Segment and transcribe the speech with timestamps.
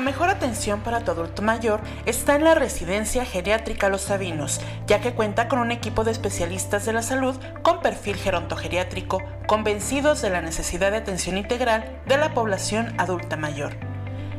[0.00, 5.02] La mejor atención para tu adulto mayor está en la residencia geriátrica Los Sabinos, ya
[5.02, 10.30] que cuenta con un equipo de especialistas de la salud con perfil gerontogeriátrico, convencidos de
[10.30, 13.76] la necesidad de atención integral de la población adulta mayor.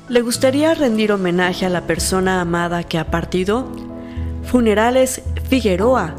[0.08, 3.72] ¿Le gustaría rendir homenaje a la persona amada que ha partido?
[4.44, 6.14] Funerales Figueroa.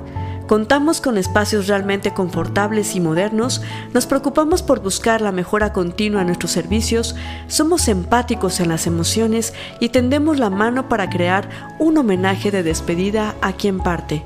[0.49, 3.63] Contamos con espacios realmente confortables y modernos,
[3.95, 7.15] nos preocupamos por buscar la mejora continua en nuestros servicios,
[7.47, 11.49] somos empáticos en las emociones y tendemos la mano para crear
[11.79, 14.25] un homenaje de despedida a quien parte.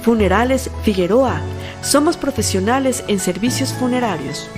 [0.04, 1.40] Funerales Figueroa.
[1.82, 4.50] Somos profesionales en servicios funerarios.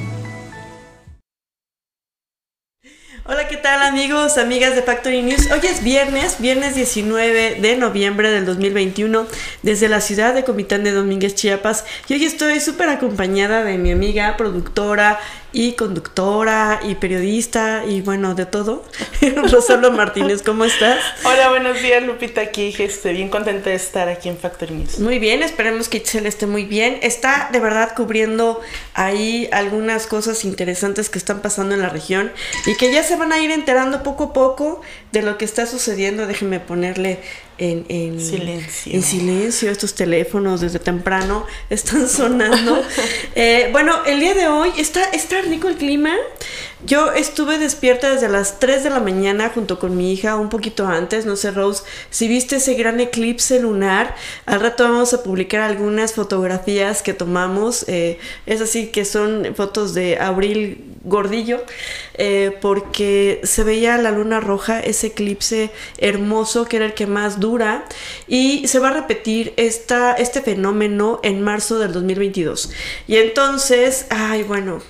[3.29, 5.51] Hola, ¿qué tal amigos, amigas de Factory News?
[5.51, 9.27] Hoy es viernes, viernes 19 de noviembre del 2021,
[9.63, 11.83] desde la ciudad de Comitán de Domínguez, Chiapas.
[12.07, 15.19] Y hoy estoy súper acompañada de mi amiga, productora,
[15.57, 18.85] y conductora y periodista y bueno, de todo.
[19.51, 20.99] Rosalba Martínez, ¿cómo estás?
[21.23, 24.99] Hola, buenos días, Lupita, aquí, este, bien contenta de estar aquí en Factory News.
[24.99, 26.99] Muy bien, esperemos que Itzel esté muy bien.
[27.01, 28.61] Está de verdad cubriendo
[28.93, 32.31] ahí algunas cosas interesantes que están pasando en la región
[32.67, 34.81] y que ya se van a ir enterando poco a poco
[35.11, 36.27] de lo que está sucediendo.
[36.27, 37.19] Déjenme ponerle
[37.57, 38.93] en, silencio.
[38.93, 39.71] en silencio.
[39.71, 42.83] Estos teléfonos desde temprano están sonando.
[43.35, 46.15] Eh, bueno, el día de hoy está, está rico el clima.
[46.85, 50.87] Yo estuve despierta desde las 3 de la mañana junto con mi hija un poquito
[50.87, 51.25] antes.
[51.25, 54.15] No sé, Rose, si viste ese gran eclipse lunar.
[54.45, 57.85] Al rato vamos a publicar algunas fotografías que tomamos.
[57.87, 61.63] Eh, es así que son fotos de Abril Gordillo.
[62.19, 65.69] Eh, porque se veía la luna roja, ese eclipse
[65.99, 67.39] hermoso que era el que más
[68.27, 72.71] Y se va a repetir esta, este fenómeno en marzo del 2022.
[73.07, 74.81] Y entonces, ay, bueno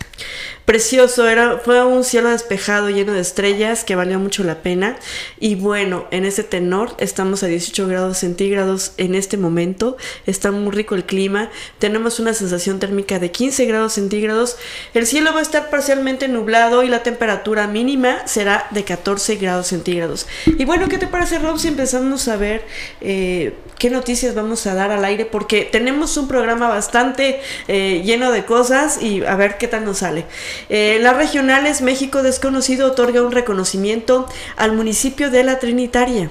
[0.67, 4.97] precioso, era, fue un cielo despejado lleno de estrellas que valió mucho la pena.
[5.39, 9.95] Y bueno, en ese tenor estamos a 18 grados centígrados en este momento,
[10.25, 14.57] está muy rico el clima, tenemos una sensación térmica de 15 grados centígrados,
[14.93, 19.67] el cielo va a estar parcialmente nublado y la temperatura mínima será de 14 grados
[19.67, 20.27] centígrados.
[20.45, 22.65] Y bueno, ¿qué te parece Rob si empezamos a ver
[22.99, 25.25] eh, qué noticias vamos a dar al aire?
[25.25, 27.39] Porque tenemos un programa bastante
[27.69, 30.25] eh, lleno de cosas y a ver qué tal nos sale.
[30.69, 36.29] Eh, las regionales México Desconocido otorga un reconocimiento al municipio de La Trinitaria.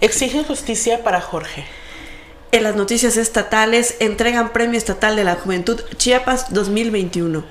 [0.00, 1.64] Exigen justicia para Jorge.
[2.50, 7.44] En las noticias estatales entregan Premio Estatal de la Juventud Chiapas 2021.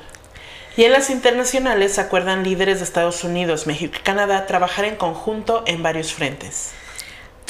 [0.78, 5.64] Y en las internacionales acuerdan líderes de Estados Unidos, México y Canadá trabajar en conjunto
[5.66, 6.72] en varios frentes.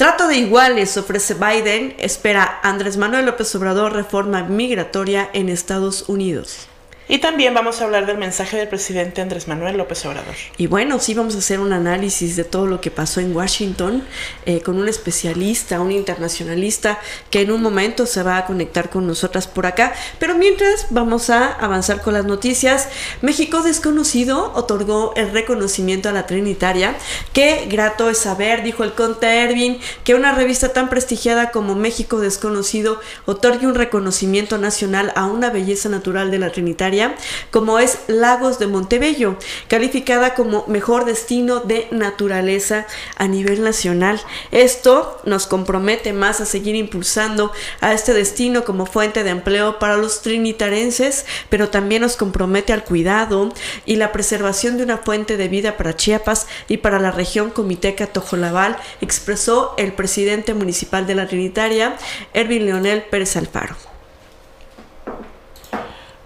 [0.02, 6.66] Trato de iguales ofrece Biden, espera Andrés Manuel López Obrador reforma migratoria en Estados Unidos.
[7.12, 10.34] Y también vamos a hablar del mensaje del presidente Andrés Manuel López Obrador.
[10.56, 14.02] Y bueno, sí vamos a hacer un análisis de todo lo que pasó en Washington
[14.46, 16.98] eh, con un especialista, un internacionalista
[17.28, 19.92] que en un momento se va a conectar con nosotras por acá.
[20.18, 22.88] Pero mientras vamos a avanzar con las noticias,
[23.20, 26.94] México Desconocido otorgó el reconocimiento a la Trinitaria.
[27.34, 32.20] Qué grato es saber, dijo el conte Ervin, que una revista tan prestigiada como México
[32.20, 37.01] Desconocido otorgue un reconocimiento nacional a una belleza natural de la Trinitaria,
[37.50, 39.36] como es Lagos de Montebello,
[39.68, 44.20] calificada como mejor destino de naturaleza a nivel nacional.
[44.50, 49.96] Esto nos compromete más a seguir impulsando a este destino como fuente de empleo para
[49.96, 53.52] los trinitarenses, pero también nos compromete al cuidado
[53.86, 58.06] y la preservación de una fuente de vida para Chiapas y para la región Comiteca
[58.06, 61.96] Tojolabal, expresó el presidente municipal de la Trinitaria,
[62.34, 63.91] Ervin Leonel Pérez Alfaro.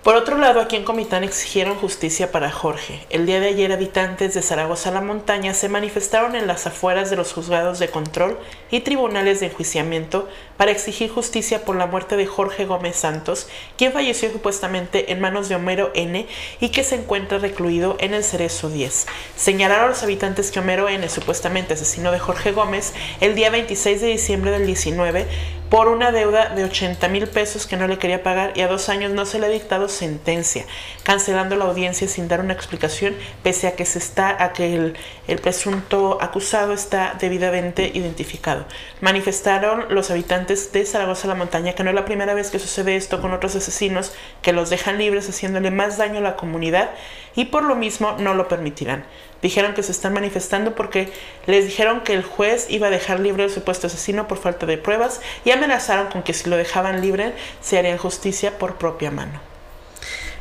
[0.06, 3.04] Por otro lado, aquí en Comitán exigieron justicia para Jorge.
[3.10, 7.16] El día de ayer habitantes de Zaragoza la Montaña se manifestaron en las afueras de
[7.16, 8.38] los juzgados de control
[8.70, 13.92] y tribunales de enjuiciamiento para exigir justicia por la muerte de Jorge Gómez Santos, quien
[13.92, 16.26] falleció supuestamente en manos de Homero N
[16.60, 19.06] y que se encuentra recluido en el Cerezo 10.
[19.36, 24.06] Señalaron los habitantes que Homero N, supuestamente asesino de Jorge Gómez, el día 26 de
[24.08, 25.26] diciembre del 19
[25.68, 28.88] por una deuda de 80 mil pesos que no le quería pagar y a dos
[28.88, 30.64] años no se le ha dictado sentencia,
[31.02, 34.96] cancelando la audiencia sin dar una explicación, pese a que se está, a que el,
[35.26, 38.64] el presunto acusado está debidamente identificado.
[39.00, 42.96] Manifestaron los habitantes de Zaragoza la Montaña que no es la primera vez que sucede
[42.96, 44.12] esto con otros asesinos
[44.42, 46.90] que los dejan libres haciéndole más daño a la comunidad
[47.34, 49.04] y por lo mismo no lo permitirán.
[49.42, 51.12] Dijeron que se están manifestando porque
[51.46, 54.78] les dijeron que el juez iba a dejar libre al supuesto asesino por falta de
[54.78, 59.45] pruebas y amenazaron con que si lo dejaban libre se haría justicia por propia mano.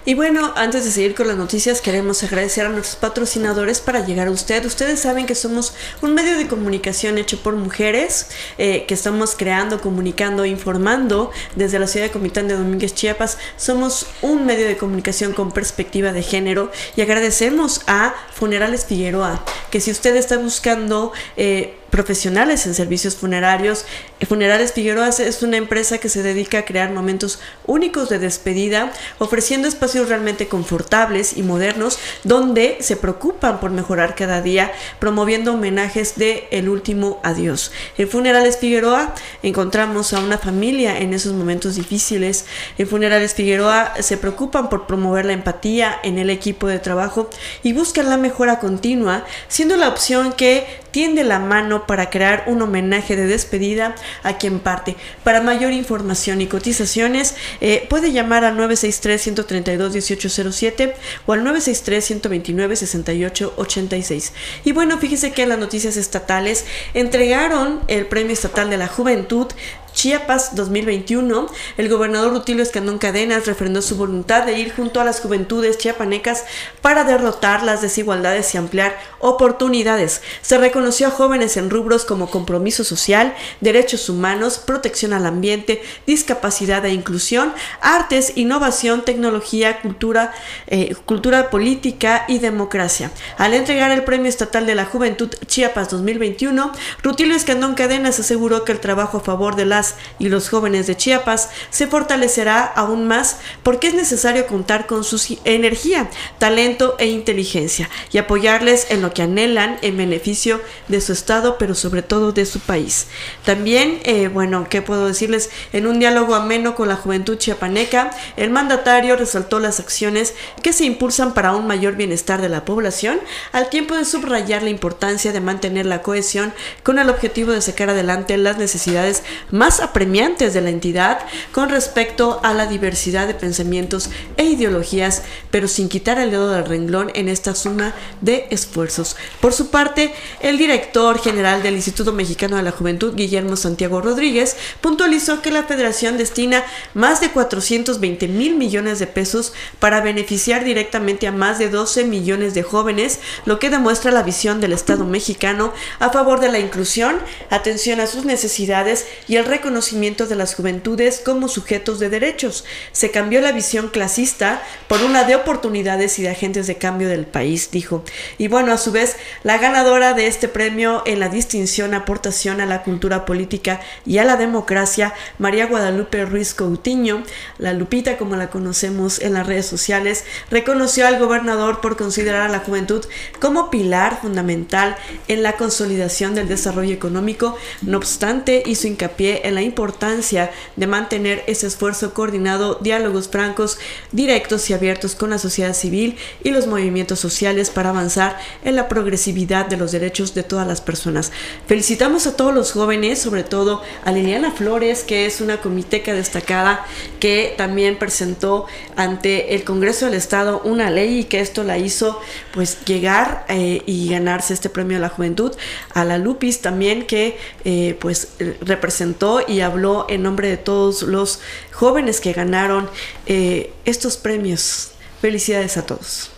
[0.07, 4.27] Y bueno, antes de seguir con las noticias, queremos agradecer a nuestros patrocinadores para llegar
[4.27, 4.63] a usted.
[4.63, 5.73] Ustedes saben que somos
[6.03, 8.27] un medio de comunicación hecho por mujeres,
[8.59, 13.39] eh, que estamos creando, comunicando, informando desde la ciudad de Comitán de Domínguez, Chiapas.
[13.57, 19.81] Somos un medio de comunicación con perspectiva de género y agradecemos a Funerales Figueroa, que
[19.81, 21.13] si usted está buscando...
[21.35, 23.86] Eh, profesionales en servicios funerarios.
[24.27, 29.69] Funerales Figueroa es una empresa que se dedica a crear momentos únicos de despedida, ofreciendo
[29.69, 36.50] espacios realmente confortables y modernos donde se preocupan por mejorar cada día, promoviendo homenajes de
[36.51, 37.71] el último adiós.
[37.98, 42.44] En Funerales Figueroa encontramos a una familia en esos momentos difíciles.
[42.77, 47.30] En Funerales Figueroa se preocupan por promover la empatía en el equipo de trabajo
[47.63, 52.62] y buscan la mejora continua, siendo la opción que tiende la mano para crear un
[52.62, 54.95] homenaje de despedida a quien parte.
[55.25, 60.94] Para mayor información y cotizaciones, eh, puede llamar al 963-132-1807
[61.25, 64.31] o al 963-129-6886.
[64.63, 66.63] Y bueno, fíjese que las noticias estatales
[66.94, 69.48] entregaron el Premio Estatal de la Juventud
[69.95, 71.47] Chiapas 2021,
[71.77, 76.44] el gobernador Rutilio Escandón Cadenas refrendó su voluntad de ir junto a las juventudes chiapanecas
[76.81, 80.21] para derrotar las desigualdades y ampliar oportunidades.
[80.42, 86.86] Se reconoció a jóvenes en rubros como compromiso social, derechos humanos, protección al ambiente, discapacidad
[86.86, 90.33] e inclusión, artes, innovación, tecnología, cultura,
[90.68, 93.12] eh, cultura política y democracia.
[93.38, 98.74] Al entregar el Premio Estatal de la Juventud Chiapas 2021, Rutilio Escandón Cadenas aseguró que
[98.74, 99.84] el trabajo a favor de las
[100.17, 105.15] y los jóvenes de Chiapas se fortalecerá aún más porque es necesario contar con su
[105.43, 106.09] energía,
[106.39, 111.75] talento e inteligencia y apoyarles en lo que anhelan en beneficio de su estado, pero
[111.75, 113.07] sobre todo de su país.
[113.43, 115.50] También, eh, bueno, ¿qué puedo decirles?
[115.74, 120.86] En un diálogo ameno con la juventud chiapaneca, el mandatario resaltó las acciones que se
[120.86, 123.19] impulsan para un mayor bienestar de la población,
[123.51, 127.89] al tiempo de subrayar la importancia de mantener la cohesión con el objetivo de sacar
[127.89, 131.20] adelante las necesidades más apremiantes de la entidad
[131.51, 136.65] con respecto a la diversidad de pensamientos e ideologías, pero sin quitar el dedo del
[136.65, 139.15] renglón en esta suma de esfuerzos.
[139.41, 144.55] Por su parte, el director general del Instituto Mexicano de la Juventud, Guillermo Santiago Rodríguez,
[144.82, 146.63] puntualizó que la federación destina
[146.94, 152.53] más de 420 mil millones de pesos para beneficiar directamente a más de 12 millones
[152.53, 157.17] de jóvenes, lo que demuestra la visión del Estado mexicano a favor de la inclusión,
[157.50, 162.65] atención a sus necesidades y el reconocimiento reconocimiento de las juventudes como sujetos de derechos.
[162.91, 167.25] Se cambió la visión clasista por una de oportunidades y de agentes de cambio del
[167.25, 168.03] país, dijo.
[168.38, 172.67] Y bueno, a su vez, la ganadora de este premio en la distinción aportación a
[172.67, 177.24] la cultura política y a la democracia, María Guadalupe Ruiz Coutinho,
[177.57, 182.51] la Lupita como la conocemos en las redes sociales, reconoció al gobernador por considerar a
[182.51, 183.03] la juventud
[183.39, 184.95] como pilar fundamental
[185.27, 191.43] en la consolidación del desarrollo económico, no obstante hizo hincapié en la importancia de mantener
[191.47, 193.77] ese esfuerzo coordinado, diálogos francos,
[194.12, 198.88] directos y abiertos con la sociedad civil y los movimientos sociales para avanzar en la
[198.88, 201.31] progresividad de los derechos de todas las personas.
[201.67, 206.85] Felicitamos a todos los jóvenes, sobre todo a Liliana Flores, que es una comiteca destacada
[207.19, 212.19] que también presentó ante el Congreso del Estado una ley y que esto la hizo
[212.53, 215.53] pues llegar eh, y ganarse este premio a la juventud.
[215.93, 218.29] A la Lupis también que eh, pues
[218.62, 221.39] representó y habló en nombre de todos los
[221.71, 222.89] jóvenes que ganaron
[223.25, 224.91] eh, estos premios.
[225.21, 226.31] Felicidades a todos.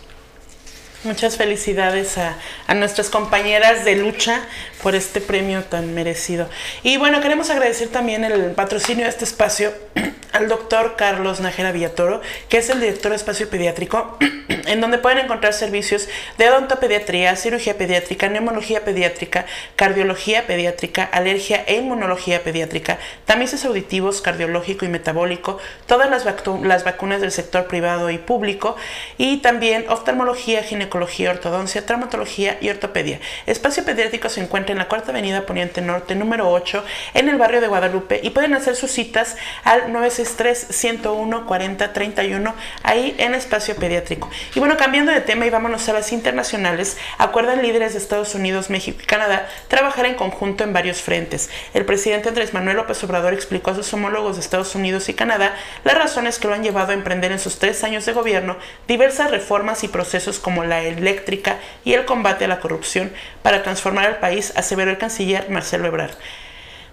[1.04, 2.36] Muchas felicidades a,
[2.66, 4.42] a, nuestras compañeras de lucha
[4.82, 6.48] por este premio tan merecido.
[6.82, 9.72] Y bueno, queremos agradecer también el patrocinio de este espacio
[10.32, 14.16] al doctor Carlos Najera Villatoro, que es el director de espacio pediátrico,
[14.48, 21.76] en donde pueden encontrar servicios de odontopediatría, cirugía pediátrica, neumología pediátrica, cardiología pediátrica, alergia e
[21.76, 26.24] inmunología pediátrica, tamices auditivos, cardiológico y metabólico, todas las,
[26.62, 28.76] las vacunas del sector privado y público,
[29.16, 33.20] y también oftalmología, ginecología, ortodoncia, traumatología y ortopedia.
[33.46, 37.60] Espacio pediátrico se encuentra en la Cuarta Avenida Poniente Norte, número 8, en el barrio
[37.60, 43.34] de Guadalupe, y pueden hacer sus citas al 9 3 101 40 31 ahí en
[43.34, 44.30] espacio pediátrico.
[44.54, 48.70] Y bueno, cambiando de tema y vámonos a las internacionales, acuerdan líderes de Estados Unidos,
[48.70, 51.50] México y Canadá trabajar en conjunto en varios frentes.
[51.74, 55.54] El presidente Andrés Manuel López Obrador explicó a sus homólogos de Estados Unidos y Canadá
[55.84, 58.56] las razones que lo han llevado a emprender en sus tres años de gobierno
[58.86, 64.06] diversas reformas y procesos como la eléctrica y el combate a la corrupción para transformar
[64.06, 66.14] al país, aseveró el canciller Marcelo Ebrard.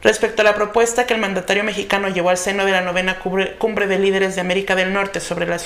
[0.06, 3.88] Respecto a la propuesta que el mandatario mexicano llevó al seno de la novena cumbre
[3.88, 5.58] de líderes de América del Norte sobre la,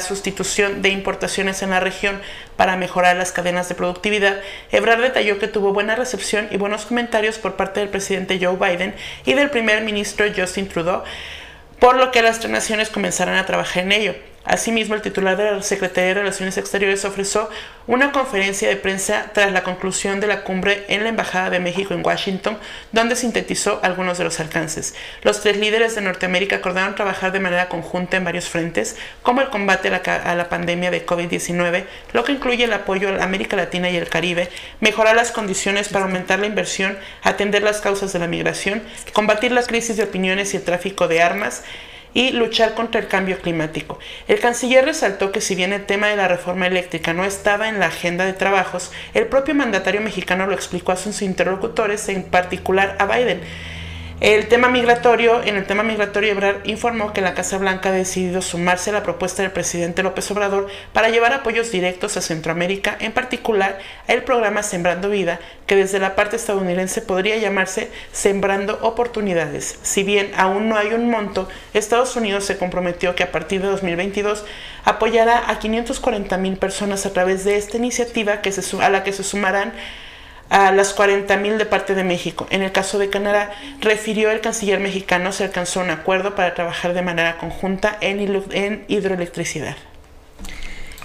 [0.00, 2.20] sustitución de importaciones en la región
[2.56, 4.40] para mejorar las cadenas de productividad,
[4.72, 8.96] Ebrard detalló que tuvo buena recepción y buenos comentarios por parte del presidente Joe Biden
[9.26, 11.04] y del primer ministro Justin Trudeau,
[11.78, 14.33] por lo que las tres naciones comenzarán a trabajar en ello.
[14.44, 17.48] Asimismo, el titular de la Secretaría de Relaciones Exteriores ofreció
[17.86, 21.94] una conferencia de prensa tras la conclusión de la cumbre en la Embajada de México
[21.94, 22.58] en Washington,
[22.92, 24.94] donde sintetizó algunos de los alcances.
[25.22, 29.48] Los tres líderes de Norteamérica acordaron trabajar de manera conjunta en varios frentes, como el
[29.48, 33.96] combate a la, pandemia de COVID-19, lo que incluye el apoyo a América Latina y
[33.96, 38.82] el Caribe, mejorar las condiciones para aumentar la inversión, atender las causas de la migración,
[39.14, 41.62] combatir las crisis de opiniones y el tráfico de armas,
[42.14, 43.98] y luchar contra el cambio climático.
[44.28, 47.80] El canciller resaltó que si bien el tema de la reforma eléctrica no estaba en
[47.80, 52.96] la agenda de trabajos, el propio mandatario mexicano lo explicó a sus interlocutores, en particular
[52.98, 53.40] a Biden.
[54.20, 58.42] El tema migratorio, en el tema migratorio, Ebrard informó que la Casa Blanca ha decidido
[58.42, 63.10] sumarse a la propuesta del presidente López Obrador para llevar apoyos directos a Centroamérica, en
[63.10, 69.80] particular el programa Sembrando Vida, que desde la parte estadounidense podría llamarse Sembrando Oportunidades.
[69.82, 73.68] Si bien aún no hay un monto, Estados Unidos se comprometió que a partir de
[73.68, 74.44] 2022
[74.84, 78.40] apoyará a 540 mil personas a través de esta iniciativa
[78.80, 79.72] a la que se sumarán
[80.50, 82.46] a las 40.000 de parte de México.
[82.50, 86.94] En el caso de Canadá, refirió el canciller mexicano, se alcanzó un acuerdo para trabajar
[86.94, 88.20] de manera conjunta en,
[88.52, 89.76] en hidroelectricidad.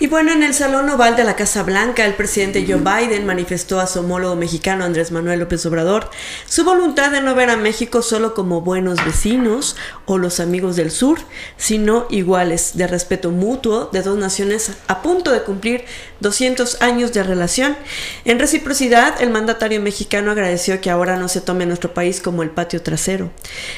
[0.01, 3.81] Y bueno, en el Salón Oval de la Casa Blanca, el presidente Joe Biden manifestó
[3.81, 6.09] a su homólogo mexicano Andrés Manuel López Obrador
[6.47, 9.75] su voluntad de no ver a México solo como buenos vecinos
[10.05, 11.19] o los amigos del sur,
[11.57, 15.83] sino iguales, de respeto mutuo de dos naciones a punto de cumplir
[16.21, 17.75] 200 años de relación.
[18.23, 22.51] En reciprocidad, el mandatario mexicano agradeció que ahora no se tome nuestro país como el
[22.51, 23.31] patio trasero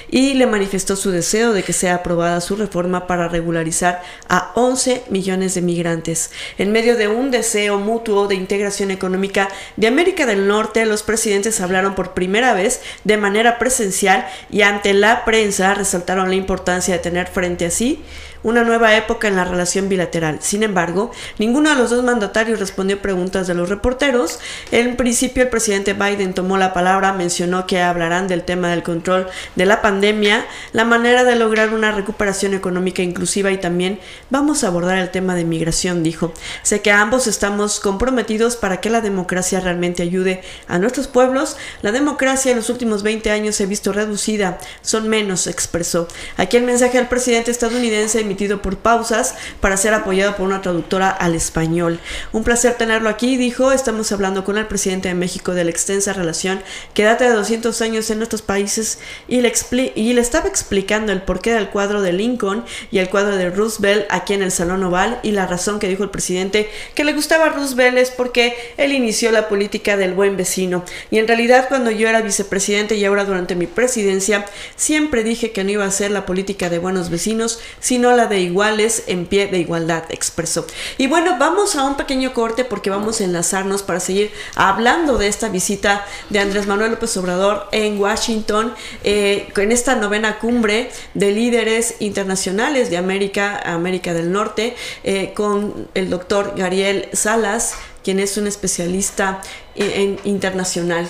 [0.07, 5.05] y le manifestó su deseo de que sea aprobada su reforma para regularizar a 11
[5.09, 6.10] millones de migrantes
[6.57, 11.61] en medio de un deseo mutuo de integración económica de América del Norte, los presidentes
[11.61, 16.99] hablaron por primera vez de manera presencial y ante la prensa resaltaron la importancia de
[16.99, 18.03] tener frente a sí
[18.43, 20.39] una nueva época en la relación bilateral.
[20.41, 24.39] Sin embargo, ninguno de los dos mandatarios respondió preguntas de los reporteros.
[24.71, 29.27] En principio, el presidente Biden tomó la palabra, mencionó que hablarán del tema del control
[29.55, 34.67] de la pandemia, la manera de lograr una recuperación económica inclusiva y también vamos a
[34.67, 36.33] abordar el tema de migración, dijo.
[36.63, 41.57] Sé que ambos estamos comprometidos para que la democracia realmente ayude a nuestros pueblos.
[41.81, 46.07] La democracia en los últimos 20 años se ha visto reducida, son menos, expresó.
[46.37, 51.09] Aquí el mensaje al presidente estadounidense emitido por pausas para ser apoyado por una traductora
[51.09, 51.99] al español.
[52.31, 53.73] Un placer tenerlo aquí, dijo.
[53.73, 56.61] Estamos hablando con el presidente de México de la extensa relación
[56.93, 59.51] que data de 200 años en nuestros países y le,
[59.95, 64.05] y le estaba explicando el porqué del cuadro de Lincoln y el cuadro de Roosevelt
[64.09, 67.49] aquí en el Salón Oval y la razón que dijo el presidente que le gustaba
[67.49, 70.85] Roosevelt es porque él inició la política del buen vecino.
[71.09, 74.45] Y en realidad cuando yo era vicepresidente y ahora durante mi presidencia,
[74.77, 78.39] siempre dije que no iba a ser la política de buenos vecinos, sino la de
[78.39, 80.65] iguales en pie de igualdad, expresó.
[80.97, 85.27] Y bueno, vamos a un pequeño corte porque vamos a enlazarnos para seguir hablando de
[85.27, 88.73] esta visita de Andrés Manuel López Obrador en Washington,
[89.03, 95.89] eh, en esta novena cumbre de líderes internacionales de América, América del Norte, eh, con
[95.93, 99.41] el doctor Gariel Salas, quien es un especialista
[99.75, 101.07] en, internacional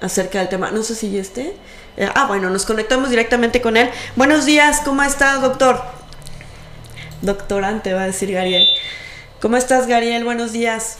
[0.00, 0.70] acerca del tema.
[0.70, 1.56] No sé si este.
[1.96, 3.88] Eh, ah, bueno, nos conectamos directamente con él.
[4.16, 6.03] Buenos días, ¿cómo está, doctor?
[7.24, 8.66] Doctorante, va a decir Gariel.
[9.40, 10.24] ¿Cómo estás, Gariel?
[10.24, 10.98] Buenos días.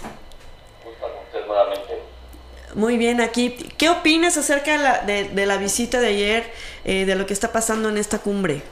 [2.75, 3.51] Muy bien, aquí.
[3.77, 6.45] ¿Qué opinas acerca de la, visita de ayer,
[6.85, 8.63] eh, de lo que está pasando en esta cumbre?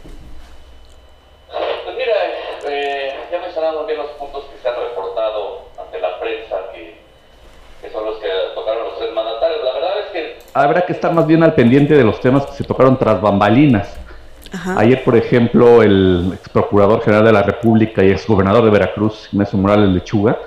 [1.48, 2.12] Pues mira,
[2.68, 8.04] eh, ya mencionamos bien los puntos que se han reportado ante la prensa, que, son
[8.06, 9.62] los que tocaron los tres mandatarios.
[9.62, 10.38] La verdad es que...
[10.54, 14.01] Habrá que estar más bien al pendiente de los temas que se tocaron tras bambalinas.
[14.76, 19.28] Ayer, por ejemplo, el ex procurador general de la República y ex gobernador de Veracruz,
[19.32, 20.38] Ignacio Morales Lechuga,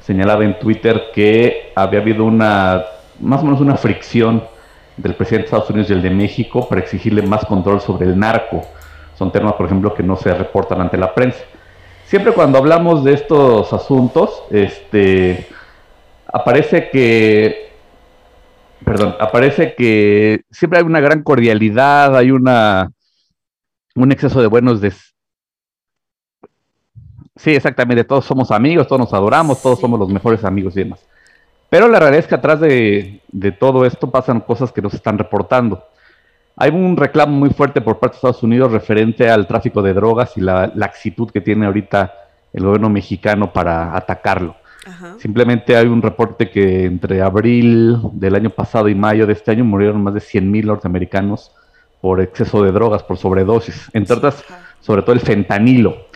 [0.00, 2.84] señalaba en Twitter que había habido una,
[3.20, 4.44] más o menos una fricción
[4.96, 8.18] del presidente de Estados Unidos y el de México para exigirle más control sobre el
[8.18, 8.62] narco.
[9.16, 11.40] Son temas, por ejemplo, que no se reportan ante la prensa.
[12.04, 15.46] Siempre cuando hablamos de estos asuntos, este,
[16.32, 17.70] aparece que,
[18.84, 22.92] perdón, aparece que siempre hay una gran cordialidad, hay una
[24.02, 25.14] un exceso de buenos des...
[27.36, 31.06] Sí, exactamente, todos somos amigos, todos nos adoramos, todos somos los mejores amigos y demás.
[31.70, 33.20] Pero la realidad es que atrás de,
[33.60, 35.84] todo esto pasan cosas que nos están reportando.
[36.56, 40.36] Hay un reclamo muy fuerte por parte de Estados Unidos referente al tráfico de drogas
[40.36, 42.12] y la laxitud que tiene ahorita
[42.52, 44.56] el gobierno mexicano para atacarlo.
[45.18, 49.64] Simplemente hay un reporte que entre abril del año pasado y mayo de este año
[49.64, 51.52] murieron más de 100.000 norteamericanos
[52.00, 54.44] por exceso de drogas, por sobredosis, entre otras,
[54.80, 56.06] sobre todo el fentanilo.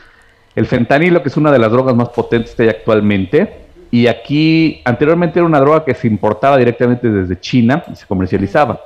[0.54, 4.80] El fentanilo, que es una de las drogas más potentes que hay actualmente, y aquí
[4.84, 8.80] anteriormente era una droga que se importaba directamente desde China y se comercializaba.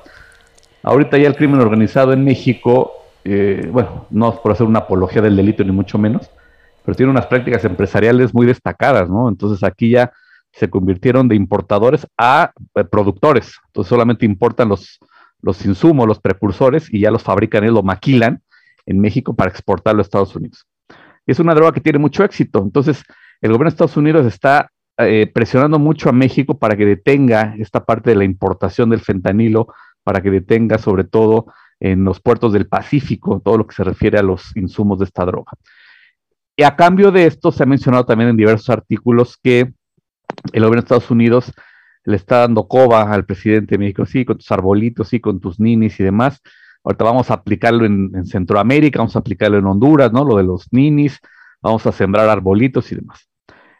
[0.82, 2.92] Ahorita ya el crimen organizado en México,
[3.24, 6.30] eh, bueno, no es por hacer una apología del delito ni mucho menos,
[6.85, 9.28] pero tiene unas prácticas empresariales muy destacadas, ¿no?
[9.28, 10.12] Entonces aquí ya
[10.52, 13.61] se convirtieron de importadores a eh, productores.
[13.66, 14.98] Entonces solamente importan los,
[15.42, 18.42] los insumos, los precursores, y ya los fabrican y lo maquilan
[18.87, 20.66] en México para exportarlo a Estados Unidos.
[21.27, 22.62] Es una droga que tiene mucho éxito.
[22.62, 23.03] Entonces,
[23.40, 27.85] el gobierno de Estados Unidos está eh, presionando mucho a México para que detenga esta
[27.85, 29.68] parte de la importación del fentanilo,
[30.03, 31.46] para que detenga sobre todo
[31.81, 35.25] en los puertos del Pacífico todo lo que se refiere a los insumos de esta
[35.25, 35.53] droga.
[36.57, 39.72] Y a cambio de esto, se ha mencionado también en diversos artículos que
[40.53, 41.53] el gobierno de Estados Unidos
[42.07, 45.59] le está dando coba al presidente de México, sí, con tus arbolitos, sí, con tus
[45.59, 46.40] ninis y demás.
[46.85, 50.25] Ahorita vamos a aplicarlo en, Centroamérica, vamos a aplicarlo en Honduras, ¿no?
[50.25, 51.21] Lo de los ninis,
[51.61, 53.29] vamos a sembrar arbolitos y demás.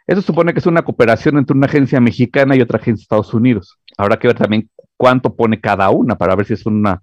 [0.05, 3.33] Eso supone que es una cooperación entre una agencia mexicana y otra agencia de Estados
[3.33, 3.79] Unidos.
[3.97, 7.01] Habrá que ver también cuánto pone cada una para ver si es una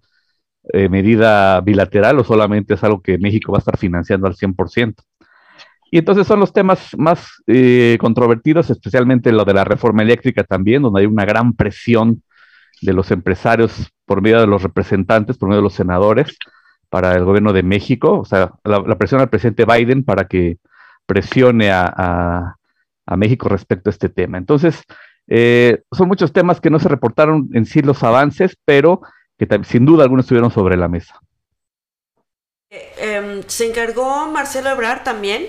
[0.73, 4.95] eh, medida bilateral o solamente es algo que México va a estar financiando al 100%.
[5.95, 10.83] Y entonces son los temas más eh, controvertidos, especialmente lo de la reforma eléctrica también,
[10.83, 12.21] donde hay una gran presión
[12.83, 16.37] de los empresarios por medio de los representantes, por medio de los senadores,
[16.89, 20.59] para el gobierno de México, o sea, la, presión al presidente Biden para que
[21.07, 22.57] presione a,
[23.17, 24.37] México respecto a este tema.
[24.37, 24.83] Entonces,
[25.29, 29.01] eh, son muchos temas que no se reportaron en sí los avances, pero
[29.39, 31.21] que sin duda algunos estuvieron sobre la mesa.
[32.69, 35.47] Eh, em, se encargó Marcelo Ebrard también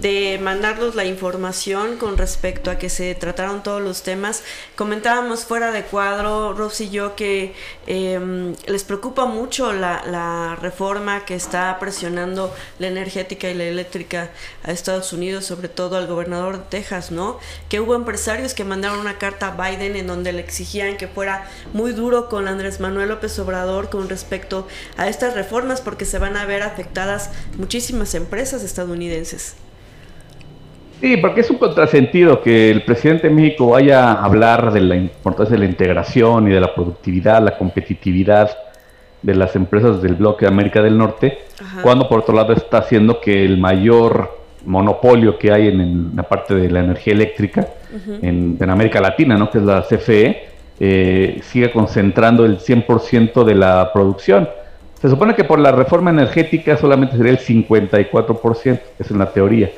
[0.00, 4.42] de mandarnos la información con respecto a que se trataron todos los temas.
[4.76, 7.54] Comentábamos fuera de cuadro, Ross y yo, que
[7.86, 14.30] em, les preocupa mucho la, la, reforma que está presionando la energética y la eléctrica
[14.64, 17.38] a Estados Unidos, sobre todo al gobernador de Texas, ¿no?
[17.68, 21.48] Que hubo empresarios que mandaron una carta a Biden en donde le exigían que fuera
[21.72, 26.36] muy duro con Andrés Manuel López Obrador con respecto a estas reformas porque se van
[26.36, 29.54] a ver afectadas muchísimas empresas estadounidenses.
[31.00, 34.96] Sí, porque es un contrasentido que el presidente de México vaya a hablar de la
[34.96, 38.50] importancia de la integración y de la productividad, la competitividad
[39.22, 41.38] de las empresas del bloque de América del Norte,
[41.82, 46.54] cuando por otro lado está haciendo que el mayor monopolio que hay en, la parte
[46.54, 47.68] de la energía eléctrica
[48.22, 49.50] en, América Latina, ¿no?
[49.50, 50.48] que es la CFE,
[50.80, 54.48] eh, siga concentrando el 100% de la producción.
[55.00, 59.70] Se supone que por la reforma energética solamente sería el 54%, esa es la teoría.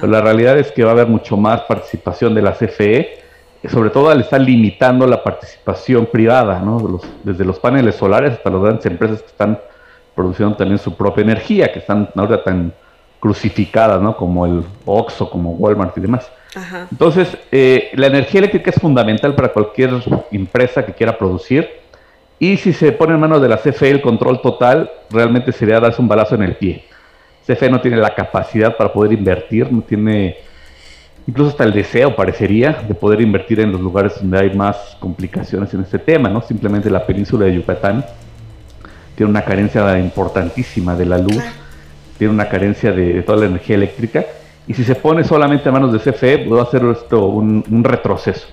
[0.00, 3.18] Pero la realidad es que va a haber mucho más participación de la CFE,
[3.68, 7.00] sobre todo al estar limitando la participación privada, ¿no?
[7.24, 9.58] desde los paneles solares hasta las grandes empresas que están
[10.14, 12.72] produciendo también su propia energía, que están ahora tan
[13.18, 14.16] crucificadas, ¿no?
[14.16, 16.30] Como el Oxxo, como Walmart y demás.
[16.90, 19.90] Entonces, eh, la energía eléctrica es fundamental para cualquier
[20.30, 21.68] empresa que quiera producir
[22.38, 26.00] y si se pone en manos de la CFE el control total, realmente sería darse
[26.00, 26.84] un balazo en el pie.
[27.46, 30.36] CFE no tiene la capacidad para poder invertir, no tiene
[31.26, 35.74] incluso hasta el deseo, parecería, de poder invertir en los lugares donde hay más complicaciones
[35.74, 36.40] en este tema, ¿no?
[36.42, 38.04] Simplemente la península de Yucatán
[39.14, 41.42] tiene una carencia importantísima de la luz,
[42.16, 44.24] tiene una carencia de, toda la energía eléctrica,
[44.66, 48.46] y si se pone solamente a manos de CFE, puede hacer esto un retroceso.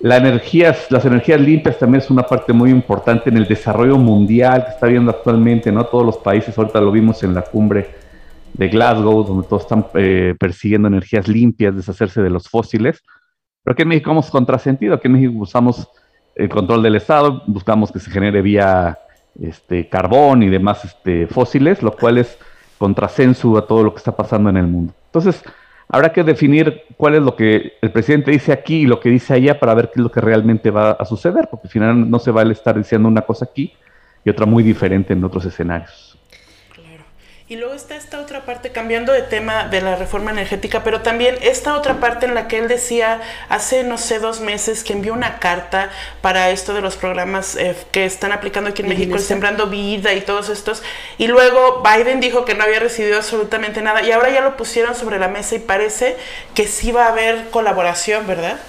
[0.00, 4.64] La energías, las energías limpias también es una parte muy importante en el desarrollo mundial
[4.64, 5.84] que está viendo actualmente, ¿no?
[5.84, 7.90] Todos los países, ahorita lo vimos en la cumbre
[8.54, 13.02] de Glasgow, donde todos están eh, persiguiendo energías limpias, deshacerse de los fósiles.
[13.62, 15.86] Pero aquí en México vamos contrasentido, aquí en México usamos
[16.34, 18.98] el control del Estado, buscamos que se genere vía
[19.38, 22.38] este, carbón y demás este, fósiles, lo cual es
[22.78, 24.94] contrasensu a todo lo que está pasando en el mundo.
[25.06, 25.44] Entonces,
[25.90, 29.34] habrá que definir cuál es lo que el presidente dice aquí y lo que dice
[29.34, 32.18] allá para ver qué es lo que realmente va a suceder, porque al final no
[32.18, 33.72] se va a estar diciendo una cosa aquí
[34.24, 36.09] y otra muy diferente en otros escenarios.
[37.50, 41.34] Y luego está esta otra parte, cambiando de tema de la reforma energética, pero también
[41.42, 45.12] esta otra parte en la que él decía hace, no sé, dos meses que envió
[45.12, 49.20] una carta para esto de los programas eh, que están aplicando aquí en México, el
[49.20, 50.84] Sembrando Vida y todos estos.
[51.18, 54.94] Y luego Biden dijo que no había recibido absolutamente nada y ahora ya lo pusieron
[54.94, 56.16] sobre la mesa y parece
[56.54, 58.60] que sí va a haber colaboración, ¿verdad?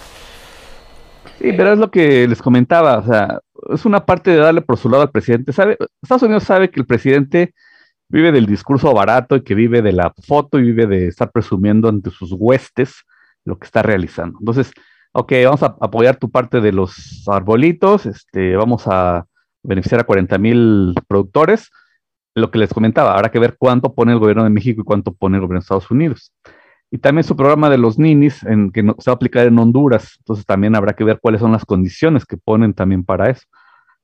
[1.40, 3.42] Sí, pero es lo que les comentaba, o sea,
[3.72, 5.54] es una parte de darle por su lado al presidente.
[5.54, 5.78] ¿Sabe?
[6.02, 7.54] Estados Unidos sabe que el presidente
[8.12, 11.88] vive del discurso barato y que vive de la foto y vive de estar presumiendo
[11.88, 13.04] ante sus huestes
[13.46, 14.38] lo que está realizando.
[14.40, 14.72] Entonces,
[15.14, 19.26] ok, vamos a apoyar tu parte de los arbolitos, este, vamos a
[19.64, 21.70] beneficiar a 40 mil productores.
[22.36, 25.14] Lo que les comentaba, habrá que ver cuánto pone el gobierno de México y cuánto
[25.14, 26.34] pone el gobierno de Estados Unidos.
[26.92, 30.16] Y también su programa de los ninis, en, que se va a aplicar en Honduras.
[30.20, 33.44] Entonces también habrá que ver cuáles son las condiciones que ponen también para eso.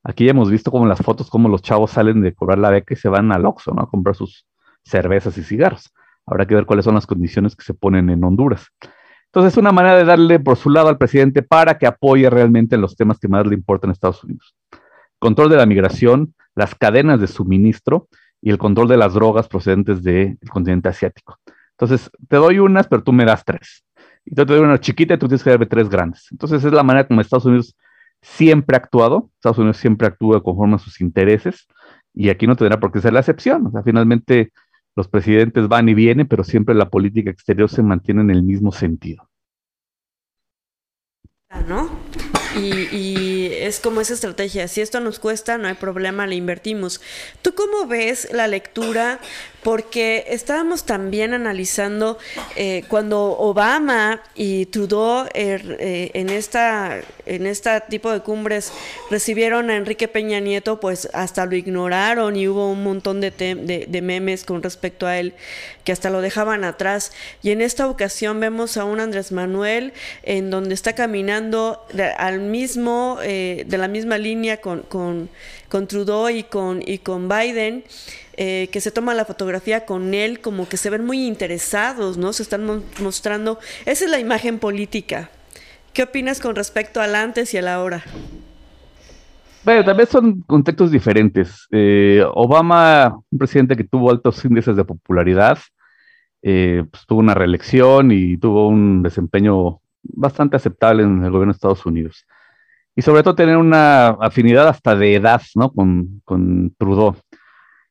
[0.07, 2.69] Aquí ya hemos visto como en las fotos, como los chavos salen de cobrar la
[2.69, 3.81] beca y se van al Oxxo, ¿no?
[3.81, 4.45] A comprar sus
[4.81, 5.91] cervezas y cigarros.
[6.25, 8.67] Habrá que ver cuáles son las condiciones que se ponen en Honduras.
[9.25, 12.77] Entonces, es una manera de darle por su lado al presidente para que apoye realmente
[12.77, 14.55] los temas que más le importan a Estados Unidos.
[15.19, 18.07] Control de la migración, las cadenas de suministro
[18.41, 21.37] y el control de las drogas procedentes del continente asiático.
[21.71, 23.83] Entonces, te doy unas, pero tú me das tres.
[24.23, 26.27] Y yo te doy una chiquita y tú tienes que darme tres grandes.
[26.31, 27.75] Entonces, es la manera como Estados Unidos
[28.21, 31.67] siempre ha actuado, Estados Unidos siempre actúa conforme a sus intereses
[32.13, 33.67] y aquí no tendrá por qué ser la excepción.
[33.67, 34.51] O sea, finalmente
[34.95, 38.71] los presidentes van y vienen, pero siempre la política exterior se mantiene en el mismo
[38.71, 39.29] sentido.
[41.67, 41.89] ¿No?
[42.55, 47.01] Y, y, es como esa estrategia, si esto nos cuesta, no hay problema, le invertimos.
[47.43, 49.19] ¿Tú cómo ves la lectura
[49.67, 52.17] porque estábamos también analizando
[52.55, 58.71] eh, cuando Obama y Trudeau er, eh, en esta en este tipo de cumbres
[59.11, 64.01] recibieron a Enrique Peña Nieto, pues hasta lo ignoraron y hubo un montón de, de,
[64.01, 65.33] memes con respecto a él
[65.83, 67.11] que hasta lo dejaban atrás.
[67.43, 69.91] Y en esta ocasión vemos a un Andrés Manuel
[70.23, 71.85] en donde está caminando
[72.17, 75.29] al mismo, eh, de la misma línea con, con,
[75.67, 77.83] con Trudeau y con, y con Biden.
[78.39, 82.33] Eh, que se toma la fotografía con él, como que se ven muy interesados, ¿no?
[82.33, 83.57] Se están mostrando.
[83.85, 85.31] Esa es la imagen política.
[85.91, 88.03] ¿Qué opinas con respecto al antes y al ahora?
[89.63, 91.67] Bueno, también son contextos diferentes.
[91.71, 95.57] Eh, Obama, un presidente que tuvo altos índices de popularidad,
[96.43, 101.57] eh, pues, tuvo una reelección y tuvo un desempeño bastante aceptable en el gobierno de
[101.57, 102.27] Estados Unidos.
[102.95, 105.71] Y sobre todo tener una afinidad hasta de edad, ¿no?
[105.71, 107.15] Con, con Trudeau.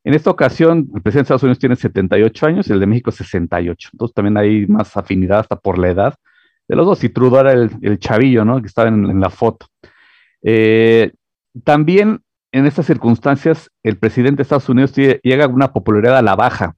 [0.06, 3.10] En esta ocasión, el presidente de Estados Unidos tiene 78 años y el de México
[3.10, 3.88] 68.
[3.92, 6.14] Entonces también hay más afinidad hasta por la edad
[6.68, 7.02] de los dos.
[7.02, 8.60] Y Trudeau era el, chavillo, ¿no?
[8.60, 9.66] Que estaba en, la foto.
[10.42, 11.10] Eh,
[11.64, 12.20] también
[12.52, 16.76] en estas circunstancias, el presidente de Estados Unidos llega a una popularidad a la baja.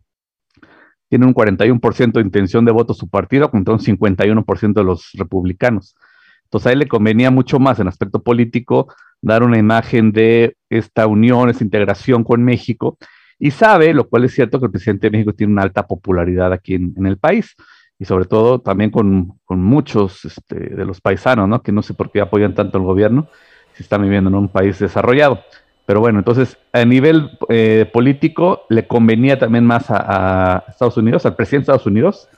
[1.10, 5.96] Tiene un 41% de intención de voto su partido contra un 51% de los republicanos.
[6.44, 8.88] Entonces a él le convenía mucho más en aspecto político
[9.20, 12.96] dar una imagen de esta unión, esta integración con México,
[13.38, 16.52] y sabe, lo cual es cierto, que el presidente de México tiene una alta popularidad
[16.52, 17.54] aquí en, el país,
[17.98, 21.62] y sobre todo también con, muchos este, de los paisanos, ¿no?
[21.62, 23.28] que no sé por qué apoyan tanto al gobierno,
[23.74, 25.40] si están viviendo en un país desarrollado.
[25.86, 31.34] Pero bueno, entonces a nivel eh, político le convenía también más a, Estados Unidos, al
[31.34, 32.28] presidente de Estados Unidos,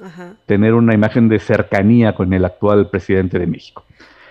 [0.46, 3.84] tener una imagen de cercanía con el actual presidente de México.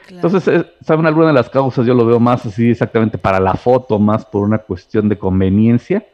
[0.10, 1.86] Entonces, eh, ¿saben alguna de las causas?
[1.86, 6.05] Yo lo veo más así exactamente para la foto, más por una cuestión de conveniencia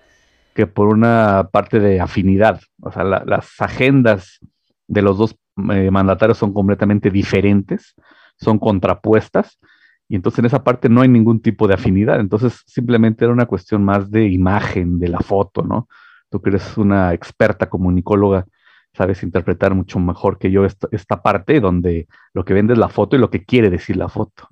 [0.55, 2.61] que por una parte de afinidad.
[2.81, 4.39] O sea, las agendas
[4.87, 5.35] de los dos
[5.71, 7.93] eh, mandatarios son completamente diferentes,
[8.37, 9.59] son contrapuestas
[10.07, 12.21] y entonces en esa parte no hay ningún tipo de afinidad.
[12.21, 15.89] Entonces simplemente era una cuestión más de imagen, de la foto, ¿no?
[16.29, 18.45] Tú que eres una experta comunicóloga,
[18.93, 22.89] sabes interpretar mucho mejor que yo esta, esta parte donde lo que vende es la
[22.89, 24.49] foto y lo que quiere decir la foto.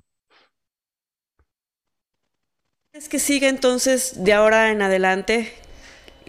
[2.92, 5.52] ¿Es que sigue entonces de ahora en adelante,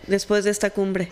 [0.08, 1.10] después de esta cumbre?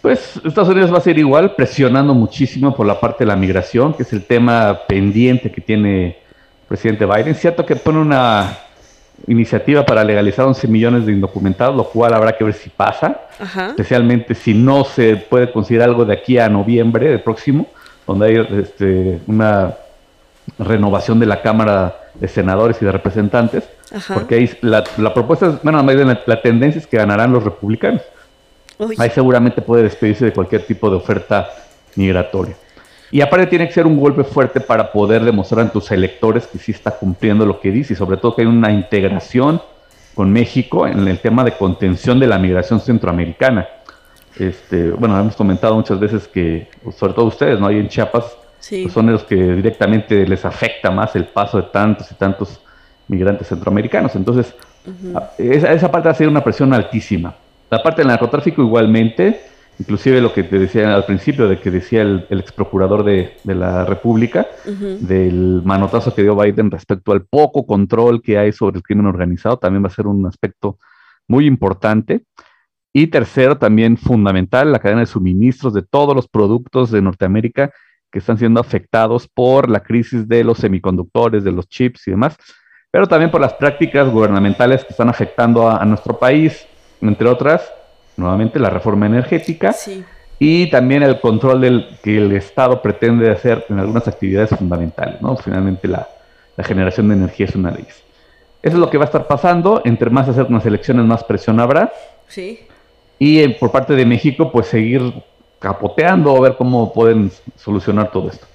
[0.00, 3.94] Pues Estados Unidos va a ser igual, presionando muchísimo por la parte de la migración,
[3.94, 6.18] que es el tema pendiente que tiene
[6.66, 7.34] presidente Biden.
[7.36, 8.58] Cierto que pone una
[9.28, 13.20] iniciativa para legalizar 11 millones de indocumentados, lo cual habrá que ver si pasa,
[13.68, 17.68] especialmente si no se puede conseguir algo de aquí a noviembre del próximo,
[18.06, 19.72] donde hay este, una
[20.58, 23.64] renovación de la Cámara de Senadores y de Representantes,
[24.12, 24.84] porque ahí la,
[25.14, 28.02] propuesta, es, bueno, la, tendencia es que ganarán los republicanos.
[28.98, 31.48] Ahí seguramente puede despedirse de cualquier tipo de oferta
[31.94, 32.56] migratoria.
[33.10, 36.58] Y aparte tiene que ser un golpe fuerte para poder demostrar a tus electores que
[36.58, 39.60] sí está cumpliendo lo que dice y sobre todo que hay una integración
[40.14, 43.68] con México en el tema de contención de la migración centroamericana.
[44.38, 47.66] Este, bueno, hemos comentado muchas veces que, sobre todo ustedes, ¿no?
[47.66, 48.24] Ahí en Chiapas
[48.68, 52.60] pues son los que directamente les afecta más el paso de tantos y tantos
[53.08, 54.14] migrantes centroamericanos.
[54.14, 54.54] Entonces,
[55.38, 57.34] esa, esa, parte va a ser una presión altísima.
[57.70, 59.40] La parte del narcotráfico igualmente,
[59.78, 63.84] inclusive lo que te decía al principio, de que decía el, ex procurador de, la
[63.84, 69.06] República, del manotazo que dio Biden respecto al poco control que hay sobre el crimen
[69.06, 70.78] organizado, también va a ser un aspecto
[71.28, 72.24] muy importante.
[72.94, 77.72] Y tercero, también fundamental, la cadena de suministros de todos los productos de Norteamérica
[78.12, 82.36] que están siendo afectados por la crisis de los semiconductores, de los chips y demás,
[82.90, 86.66] pero también por las prácticas gubernamentales que están afectando a nuestro país,
[87.00, 87.72] entre otras,
[88.16, 89.74] nuevamente la reforma energética
[90.38, 95.36] y también el control del, que el Estado pretende hacer en algunas actividades fundamentales, ¿no?
[95.36, 96.08] Finalmente la,
[96.64, 98.02] generación de energía es una de ellas.
[98.62, 101.58] Eso es lo que va a estar pasando, entre más hacer unas elecciones, más presión
[101.58, 101.92] habrá.
[102.28, 102.60] Sí.
[103.18, 105.02] Y eh, por parte de México, pues seguir
[105.62, 108.46] capoteando, a ver cómo pueden solucionar todo esto.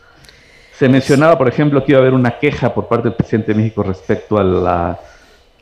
[0.77, 3.57] Se mencionaba, por ejemplo, que iba a haber una queja por parte del presidente de
[3.59, 4.99] México respecto a la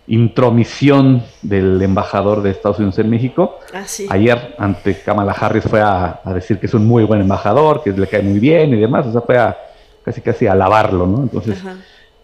[0.07, 3.59] intromisión del embajador de Estados Unidos en México.
[3.73, 7.91] Ah, Ayer ante Kamala Harris fue a, decir que es un muy buen embajador, que
[7.91, 9.57] le cae muy bien y demás, o sea, fue a
[10.03, 11.23] casi casi a alabarlo, ¿no?
[11.23, 11.57] Entonces,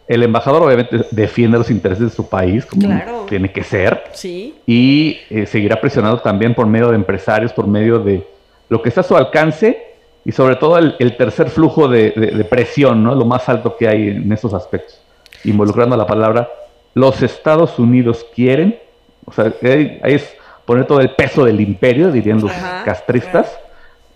[0.07, 2.89] el embajador obviamente defiende los intereses de su país, como
[3.27, 4.55] tiene que ser, sí.
[4.67, 8.27] y eh, seguirá presionando también por medio de empresarios, por medio de
[8.71, 13.03] lo que está a su alcance y sobre todo el, tercer flujo de, de, presión,
[13.03, 13.13] ¿no?
[13.13, 14.99] Lo más alto que hay en esos aspectos,
[15.43, 16.47] involucrando la palabra
[16.93, 18.79] los Estados Unidos quieren,
[19.25, 22.51] o sea, ahí, es poner todo el peso del imperio, dirían los
[22.85, 23.59] castristas,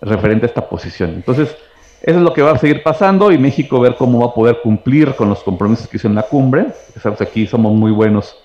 [0.00, 1.10] referente a esta posición.
[1.10, 1.56] Entonces,
[2.02, 4.60] eso es lo que va a seguir pasando y México ver cómo va a poder
[4.62, 6.66] cumplir con los compromisos que hizo en la cumbre.
[7.00, 8.36] Sabemos aquí somos muy buenos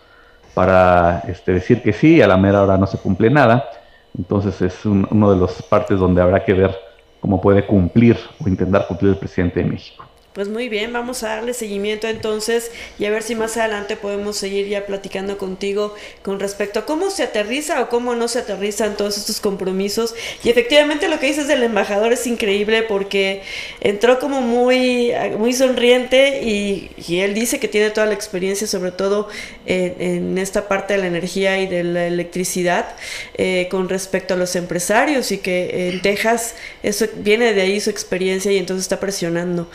[0.54, 3.70] para este, decir que sí, a la mera hora no se cumple nada.
[4.18, 6.76] Entonces es uno de las partes donde habrá que ver
[7.20, 10.11] cómo puede cumplir o intentar cumplir el presidente de México.
[10.34, 14.38] Pues muy bien, vamos a darle seguimiento entonces y a ver si más adelante podemos
[14.38, 18.96] seguir ya platicando contigo con respecto a cómo se aterriza o cómo no se aterrizan
[18.96, 20.16] todos estos compromisos.
[20.46, 23.42] Y efectivamente lo que dices del embajador es increíble porque
[23.82, 29.28] entró como muy, muy sonriente y, él dice que tiene toda la experiencia, sobre todo
[29.66, 32.96] en, esta parte de la energía y de la electricidad,
[33.34, 37.90] eh, con respecto a los empresarios y que en Texas eso viene de ahí su
[37.90, 39.70] experiencia y entonces está presionando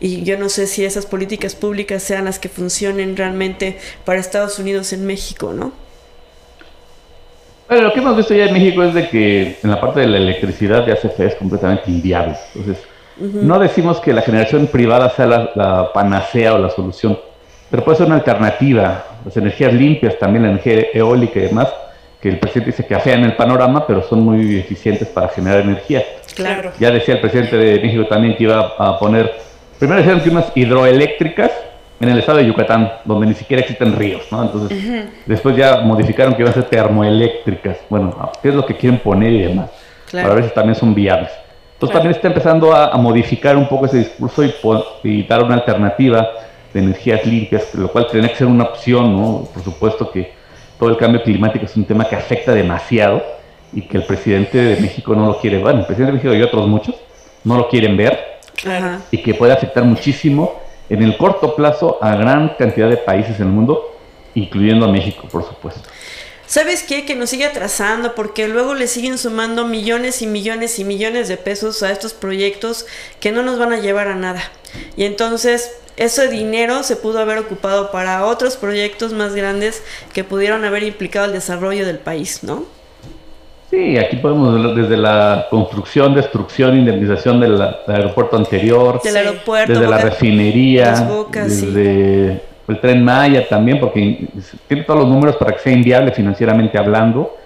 [0.00, 4.58] y yo no sé si esas políticas públicas sean las que funcionen realmente para Estados
[4.58, 5.72] Unidos en México, ¿no?
[7.68, 10.08] Bueno, lo que hemos visto ya en México es de que en la parte de
[10.08, 12.34] la electricidad ya CFE es completamente inviable.
[12.54, 12.84] Entonces,
[13.16, 17.16] no decimos que la generación privada sea la, panacea o la solución,
[17.70, 19.04] pero puede ser una alternativa.
[19.24, 21.68] Las energías limpias, también la energía eólica y demás,
[22.20, 26.02] que el presidente dice que afean el panorama, pero son muy eficientes para generar energía.
[26.34, 26.72] Claro.
[26.80, 29.30] Ya decía el presidente de México también que iba a poner
[29.80, 31.50] Primero dijeron que unas hidroeléctricas
[32.00, 34.42] en el estado de Yucatán, donde ni siquiera existen ríos, ¿no?
[34.42, 37.78] Entonces, después ya modificaron que iban a ser termoeléctricas.
[37.88, 39.70] Bueno, ¿qué es lo que quieren poner y demás?
[40.12, 41.30] Para ver si también son viables.
[41.72, 44.42] Entonces también está empezando a, modificar un poco ese discurso
[45.02, 46.28] y, dar una alternativa
[46.74, 49.48] de energías limpias, lo cual tiene que ser una opción, ¿no?
[49.50, 50.34] Por supuesto que
[50.78, 53.22] todo el cambio climático es un tema que afecta demasiado
[53.72, 56.42] y que el presidente de México no lo quiere, bueno, el presidente de México y
[56.42, 56.96] otros muchos
[57.44, 58.29] no lo quieren ver
[59.10, 63.46] y que puede afectar muchísimo en el corto plazo a gran cantidad de países en
[63.46, 63.96] el mundo,
[64.34, 65.82] incluyendo a México, por supuesto.
[66.46, 67.04] ¿Sabes qué?
[67.04, 71.36] Que nos sigue atrasando porque luego le siguen sumando millones y millones y millones de
[71.36, 72.86] pesos a estos proyectos
[73.20, 74.42] que no nos van a llevar a nada.
[74.96, 80.64] Y entonces ese dinero se pudo haber ocupado para otros proyectos más grandes que pudieron
[80.64, 82.64] haber implicado el desarrollo del país, ¿no?
[83.70, 92.42] Sí, aquí podemos desde la construcción, destrucción, indemnización del, aeropuerto anterior, desde la refinería, desde
[92.66, 94.26] el tren Maya también, porque
[94.66, 97.36] tiene todos los números para que sea inviable financieramente hablando.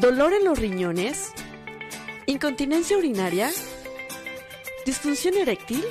[0.00, 1.30] ¿Dolor en los riñones?
[2.26, 3.52] ¿Incontinencia urinaria?
[4.84, 5.84] ¿Disfunción eréctil?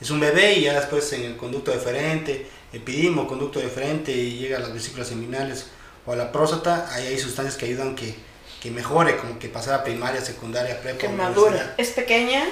[0.00, 4.58] es un bebé y ya después en el conducto deferente, epidimo, conducto deferente y llega
[4.58, 5.66] a las vesículas seminales
[6.06, 8.14] o a la próstata, ahí hay sustancias que ayudan que,
[8.60, 11.08] que mejore, como que pasar a primaria, secundaria, prepa, Que.
[11.76, 12.46] ¿Es pequeña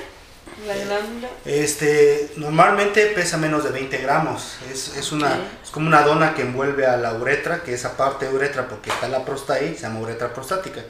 [0.67, 1.29] la glándula?
[1.45, 4.57] Este, normalmente pesa menos de 20 gramos.
[4.71, 8.27] Es, es, una, es como una dona que envuelve a la uretra, que esa parte
[8.27, 10.83] de uretra, porque está la próstata ahí, se llama uretra prostática.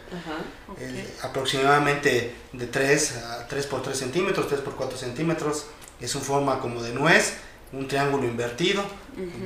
[0.79, 5.67] Es aproximadamente de 3 a 3 por 3 centímetros, 3 por 4 centímetros.
[6.01, 7.35] Es en forma como de nuez,
[7.73, 8.85] un triángulo invertido,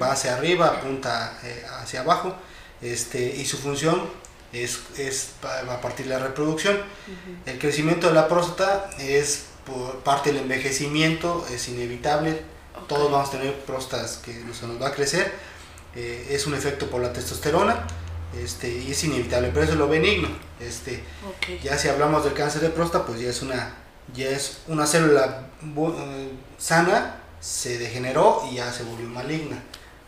[0.01, 2.35] va hacia arriba, apunta eh, hacia abajo.
[2.83, 4.01] Este, y su función
[4.53, 6.79] es, es a partir de la reproducción.
[7.47, 12.43] El crecimiento de la próstata es por parte del envejecimiento, es inevitable.
[12.89, 15.33] Todos vamos a tener próstatas que se nos va a crecer.
[15.95, 17.85] Eh, es un efecto por la testosterona
[18.39, 20.29] este, y es inevitable, pero eso es lo benigno.
[20.61, 21.03] Este,
[21.63, 23.75] ya si hablamos del cáncer de próstata, pues ya es una,
[24.15, 29.63] ya es una célula eh, sana, se degeneró y ya se volvió maligna.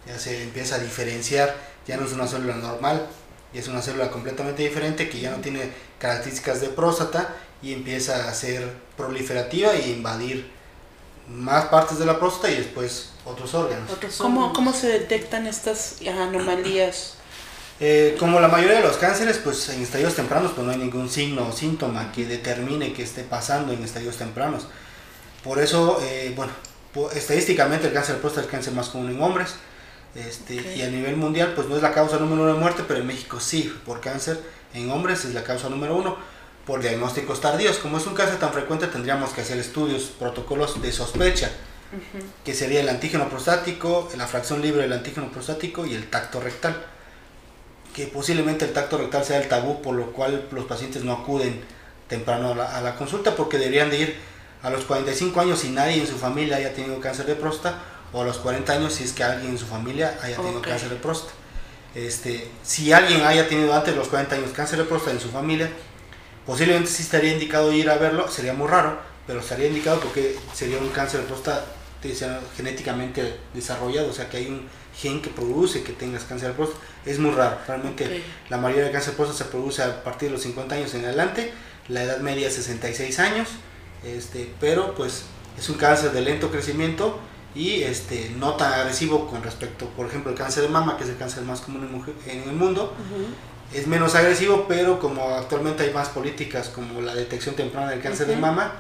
[0.07, 1.55] Ya se empieza a diferenciar,
[1.87, 3.07] ya no es una célula normal,
[3.53, 8.29] ya es una célula completamente diferente que ya no tiene características de próstata y empieza
[8.29, 10.51] a ser proliferativa e invadir
[11.29, 13.91] más partes de la próstata y después otros órganos.
[14.19, 14.53] ¿Cómo.
[14.53, 17.15] ¿Cómo se detectan estas anomalías?
[17.81, 21.09] Eh, como la mayoría de los cánceres, pues en estadios tempranos pues no hay ningún
[21.09, 24.67] signo o síntoma que determine que esté pasando en estadios tempranos.
[25.43, 26.53] Por eso, eh, bueno,
[27.15, 29.55] estadísticamente el cáncer de próstata es el cáncer más común en hombres.
[30.15, 30.77] Este, Ok.
[30.77, 33.07] Y a nivel mundial, pues no es la causa número uno de muerte, pero en
[33.07, 34.41] México sí, por cáncer
[34.75, 36.17] en hombres es la causa número uno,
[36.67, 37.79] por diagnósticos tardíos.
[37.79, 41.51] Como es un cáncer tan frecuente, tendríamos que hacer estudios, protocolos de sospecha,
[42.45, 46.77] que sería el antígeno prostático, la fracción libre del antígeno prostático y el tacto rectal
[47.95, 51.61] que posiblemente el tacto rectal sea el tabú por lo cual los pacientes no acuden
[52.09, 54.17] temprano a la, a la consulta porque deberían de ir
[54.63, 57.79] a los 45 años si nadie en su familia haya tenido cáncer de próstata
[58.13, 60.91] o a los 40 años si es que alguien en su familia haya tenido cáncer
[60.91, 61.35] de próstata.
[61.95, 65.31] Este, si alguien haya tenido antes de los 40 años cáncer de próstata en su
[65.31, 65.71] familia,
[66.47, 70.79] posiblemente sí estaría indicado ir a verlo, sería muy raro, pero estaría indicado porque sería
[70.79, 71.65] un cáncer de próstata
[72.13, 76.55] sea genéticamente desarrollado, o sea que hay un gen que produce que tengas cáncer de
[76.55, 76.85] próstata.
[77.07, 80.33] Es muy raro, realmente la mayoría de cáncer de próstata se produce a partir de
[80.33, 81.53] los 50 años en adelante,
[81.89, 83.49] la edad media es 66 años,
[84.05, 85.25] este, pero pues
[85.59, 87.19] es un cáncer de lento crecimiento
[87.55, 91.11] y este, no tan agresivo con respecto, por ejemplo, el cáncer de mama, que es
[91.11, 92.95] el cáncer más común en, el mundo.
[93.73, 98.27] Es menos agresivo, pero como actualmente hay más políticas como la detección temprana del cáncer
[98.27, 98.73] de mama,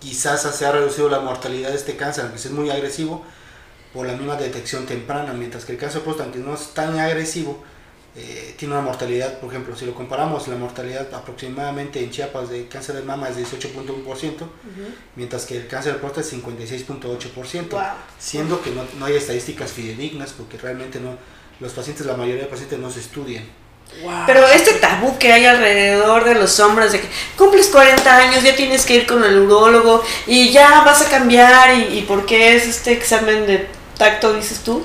[0.00, 3.24] quizás se ha reducido la mortalidad de este cáncer, aunque es muy agresivo,
[3.92, 6.98] por la misma detección temprana, mientras que el cáncer de próstata, aunque no es tan
[6.98, 7.62] agresivo,
[8.14, 12.66] eh, tiene una mortalidad, por ejemplo, si lo comparamos, la mortalidad aproximadamente en Chiapas de
[12.68, 14.32] cáncer de mama es 18.1%,
[15.16, 20.32] mientras que el cáncer de próstata es 56.8%, siendo que no, no, hay estadísticas fidedignas
[20.32, 21.16] porque realmente no,
[21.58, 23.44] los pacientes, la mayoría de pacientes no se estudian.
[24.26, 28.54] Pero este tabú que hay alrededor de los hombres de que cumples 40 años, ya
[28.54, 32.56] tienes que ir con el urólogo y ya vas a cambiar y, y por qué
[32.56, 34.84] es este examen de tacto, dices tú.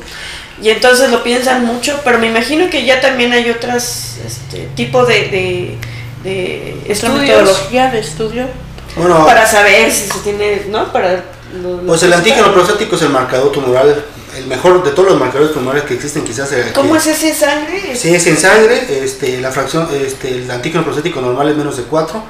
[0.62, 5.06] Y entonces lo piensan mucho, pero me imagino que ya también hay otras este, tipo
[5.06, 5.78] de, de,
[6.24, 7.22] de estudios.
[7.22, 8.48] metodología de estudio?
[8.96, 10.92] Bueno, para saber si se tiene, ¿no?
[10.92, 11.24] Para
[11.86, 14.04] pues el antígeno prostático es el marcador tumoral,
[14.36, 16.52] el mejor de todos los marcadores tumorales que existen quizás.
[16.52, 17.96] Eh, ¿Cómo es ese sangre?
[17.96, 21.84] Sí, es en sangre, este, la fracción, este, el antígeno prostático normal es menos de
[21.84, 22.24] 4,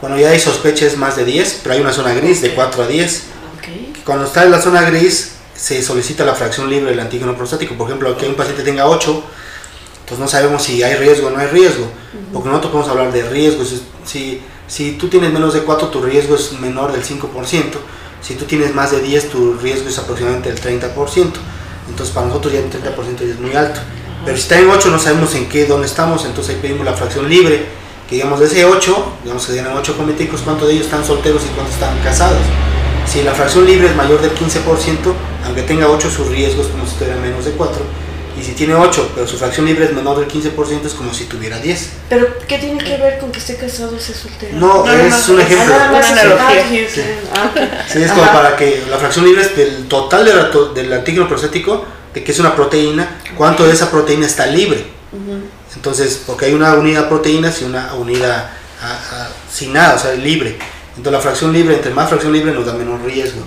[0.00, 2.82] cuando ya hay sospecha es más de 10, pero hay una zona gris de 4
[2.82, 3.22] a 10.
[3.58, 3.92] Okay.
[4.04, 7.74] Cuando está en la zona gris se solicita la fracción libre del antígeno prostático.
[7.74, 9.22] Por ejemplo, que un paciente tenga 8,
[10.08, 11.86] pues no sabemos si hay riesgo o no hay riesgo,
[12.32, 13.82] porque nosotros podemos hablar de riesgos.
[14.06, 17.28] Si, si tú tienes menos de 4, tu riesgo es menor del 5%.
[18.22, 21.32] Si tú tienes más de 10, tu riesgo es aproximadamente del 30%.
[21.90, 23.80] Entonces, para nosotros ya el 30% ya es muy alto.
[24.24, 26.94] Pero si está en 8, no sabemos en qué, dónde estamos, entonces ahí pedimos la
[26.94, 27.66] fracción libre,
[28.08, 31.42] que digamos de ese 8, digamos que tienen 8 cometicos, cuántos de ellos están solteros
[31.44, 32.40] y cuántos están casados.
[33.06, 35.14] Si la fracción libre es mayor del 15%,
[35.44, 37.82] aunque tenga 8, su riesgo es como si tuviera menos de 4.
[38.38, 41.24] Y si tiene 8, pero su fracción libre es menor del 15%, es como si
[41.24, 41.90] tuviera 10.
[42.08, 44.56] ¿Pero qué tiene que ver con que esté casado o sea soltero?
[44.56, 45.74] No, es un ejemplo.
[45.78, 46.88] Ah, una analogía.
[46.88, 47.02] Sí.
[47.34, 47.50] Ah,
[47.86, 50.24] sí, es como para que la fracción libre es del total
[50.74, 51.84] del antígeno prostático,
[52.14, 54.86] de que es una proteína, cuánto de esa proteína está libre.
[55.74, 58.50] Entonces, porque hay una unidad proteínas y una unidad
[59.52, 60.56] sin nada, o sea, libre.
[61.00, 63.40] Entonces la fracción libre, entre más fracción libre nos da menos riesgo.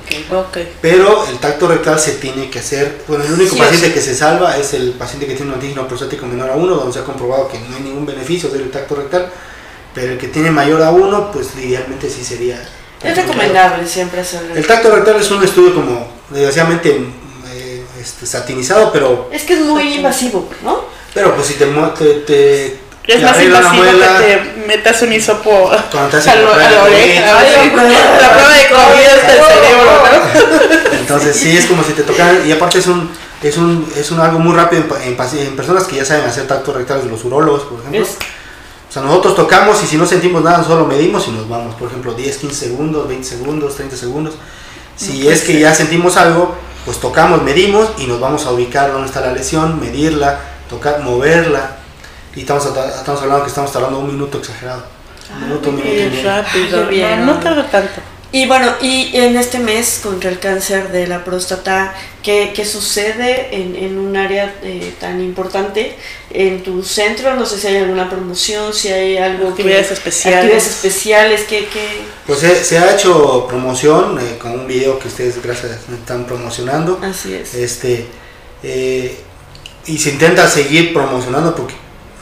[0.82, 4.58] Pero el tacto rectal se tiene que hacer, bueno, el único paciente que se salva
[4.58, 7.48] es el paciente que tiene un antígeno prostático menor a 1, donde se ha comprobado
[7.48, 9.32] que no hay ningún beneficio del tacto rectal,
[9.94, 12.60] pero el que tiene mayor a 1, pues idealmente sí sería...
[13.04, 14.56] Es recomendable siempre hacerlo.
[14.56, 17.06] El tacto rectal es un estudio como, desgraciadamente,
[17.54, 19.30] eh, este, satinizado, pero...
[19.32, 20.86] Es que es muy invasivo, ¿no?
[21.14, 21.68] Pero pues si te,
[22.26, 27.44] te es más invasivo que te metas un hisopo a, la oreja.
[28.22, 30.98] La prueba de COVID hasta el cerebro, ¿no?
[31.00, 33.10] Entonces sí, es como si te tocaran, y aparte es un,
[33.42, 36.74] es un, es un algo muy rápido en, en, personas que ya saben hacer tactos
[36.76, 38.08] rectales de los urólogos, por ejemplo.
[38.08, 41.76] O sea, nosotros tocamos y si no sentimos nada, solo medimos y nos vamos.
[41.76, 44.36] Por ejemplo, 10, 15 segundos, 20 segundos, 30 segundos.
[44.96, 49.08] Si es que ya sentimos algo, pues tocamos, medimos y nos vamos a ubicar dónde
[49.08, 50.40] está la lesión, medirla,
[50.70, 51.83] tocar, moverla
[52.36, 54.84] y estamos, estamos hablando que estamos hablando un minuto exagerado.
[55.36, 56.24] un minuto, un minuto.
[56.24, 58.02] rápido, bien, no, tarda tanto.
[58.34, 63.56] Y bueno, y en este mes contra el cáncer de la próstata, ¿qué, qué sucede
[63.56, 65.96] en, en, un área eh, tan importante?
[66.32, 69.50] En tu centro, no sé si hay alguna promoción, si hay algo...
[69.50, 70.38] Actividades especiales.
[70.40, 71.68] Actividades especiales, ¿qué...?
[71.72, 72.02] qué?
[72.26, 77.00] Pues se, se, ha hecho promoción eh, con un video que ustedes, gracias, están promocionando.
[77.04, 77.54] Así es.
[77.54, 78.08] Este,
[78.64, 79.16] eh,
[79.86, 81.76] y se intenta seguir promocionando porque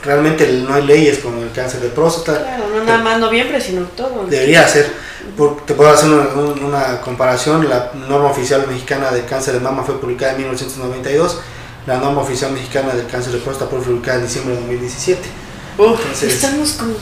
[0.04, 2.40] realmente no hay leyes como el cáncer de próstata.
[2.40, 4.26] Claro, no nada más noviembre, sino todo.
[4.28, 4.92] Debería ser.
[5.66, 7.68] te puedo hacer una, comparación.
[7.70, 11.40] La norma oficial mexicana del cáncer de mama fue publicada en 1992.
[11.88, 15.20] La norma oficial mexicana del cáncer de próstata fue publicada en diciembre de 2017.
[16.24, 16.94] estamos como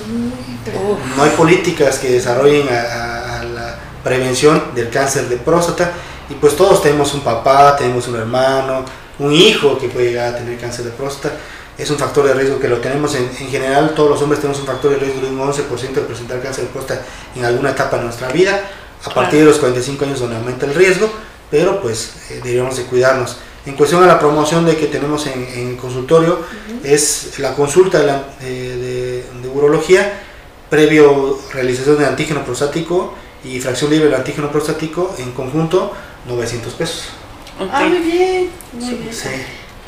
[1.17, 5.91] No hay políticas que desarrollen a, a la prevención del cáncer de próstata.
[6.29, 8.85] Y pues todos tenemos un papá, tenemos un hermano,
[9.17, 11.35] un hijo que puede llegar a tener cáncer de próstata
[11.79, 13.15] es un factor de riesgo que lo tenemos.
[13.15, 16.01] En, en, general, todos los hombres tenemos un factor de riesgo de un 11% de
[16.01, 17.05] presentar cáncer de próstata
[17.35, 18.61] en alguna etapa de nuestra vida,
[19.03, 21.09] a partir de los 45 años donde aumenta el riesgo,
[21.49, 23.37] pero pues eh, deberíamos de cuidarnos.
[23.65, 26.39] En cuestión a la promoción de que tenemos en, en el consultorio,
[26.83, 30.21] es la consulta de, la, de, de, urología
[30.69, 33.13] previo realización de antígeno prostático
[33.43, 35.93] y fracción libre del antígeno prostático en conjunto
[36.27, 37.03] 900 pesos.
[37.71, 39.13] Ah, muy bien, muy bien.
[39.13, 39.29] Sí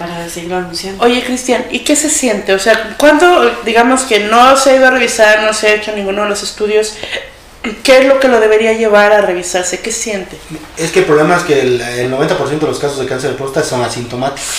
[0.02, 1.04] para seguirlo anunciando.
[1.04, 2.54] Oye, Cristian, ¿y qué se siente?
[2.54, 5.94] O sea, ¿cuándo, digamos que no se ha ido a revisar, no se ha hecho
[5.94, 6.96] ninguno de los estudios,
[7.84, 9.82] ¿Qué es lo que lo debería llevar a revisarse?
[9.82, 10.36] ¿Qué siente?
[10.78, 13.38] Es que el problema es que el, el 90% de los casos de cáncer de
[13.38, 14.50] próstata son asintomáticos.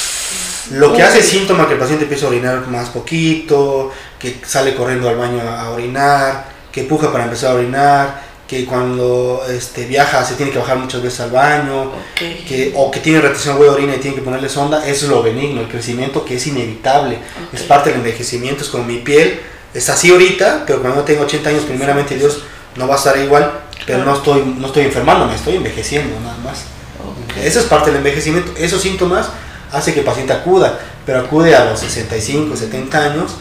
[0.71, 3.91] Lo que hace síntoma que el paciente empieza a orinar más poquito,
[4.21, 8.23] que sale corriendo al baño a orinar, que puja para empezar a orinar,
[8.53, 13.01] que cuando este, viaja se tiene que bajar muchas veces al baño, que, o que
[13.01, 16.23] tiene retención de orina y tiene que ponerle sonda, eso es lo benigno, el crecimiento
[16.23, 17.17] que es inevitable,
[17.51, 19.41] es parte del envejecimiento, es como mi piel,
[19.73, 22.43] es así ahorita, pero cuando tenga 80 años, primeramente Dios
[22.77, 23.51] no va a estar igual,
[23.87, 26.65] pero no estoy, no estoy enfermando, me estoy envejeciendo nada más.
[27.01, 27.43] Ok.
[27.43, 29.31] Eso es parte del envejecimiento, esos síntomas
[29.73, 33.33] hace que el paciente acuda, pero acude a los 65, 70 años,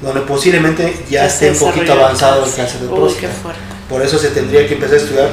[0.00, 2.64] donde posiblemente ya, Ya esté un poquito avanzado el cáncer.
[2.64, 3.71] cáncer de Uy, próstata.
[3.88, 5.28] Por eso se tendría que empezar a estudiar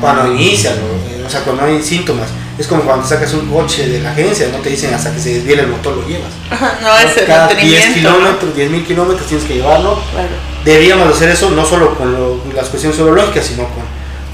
[0.00, 0.86] cuando inicia, ¿no?
[1.16, 2.28] Eh, o sea, cuando hay síntomas.
[2.58, 5.34] Es como cuando sacas un coche de la agencia, no te dicen hasta que se
[5.34, 6.30] desviele el motor lo llevas.
[6.82, 7.88] No, es el Cada 10 mantenimiento.
[7.88, 7.94] ¿no?
[8.18, 9.98] kilómetros, 10 mil kilómetros tienes que llevarlo.
[10.12, 10.28] Claro.
[10.64, 13.82] Deberíamos hacer eso no solo con lo- las cuestiones urológicas, sino con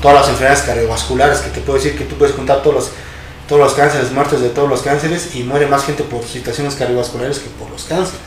[0.02, 2.90] todas las enfermedades cardiovasculares, que te puedo decir que tú puedes contar todos los,
[3.48, 7.38] todos los cánceres, muertes de todos los cánceres, y muere más gente por situaciones cardiovasculares
[7.38, 8.20] que por los cánceres.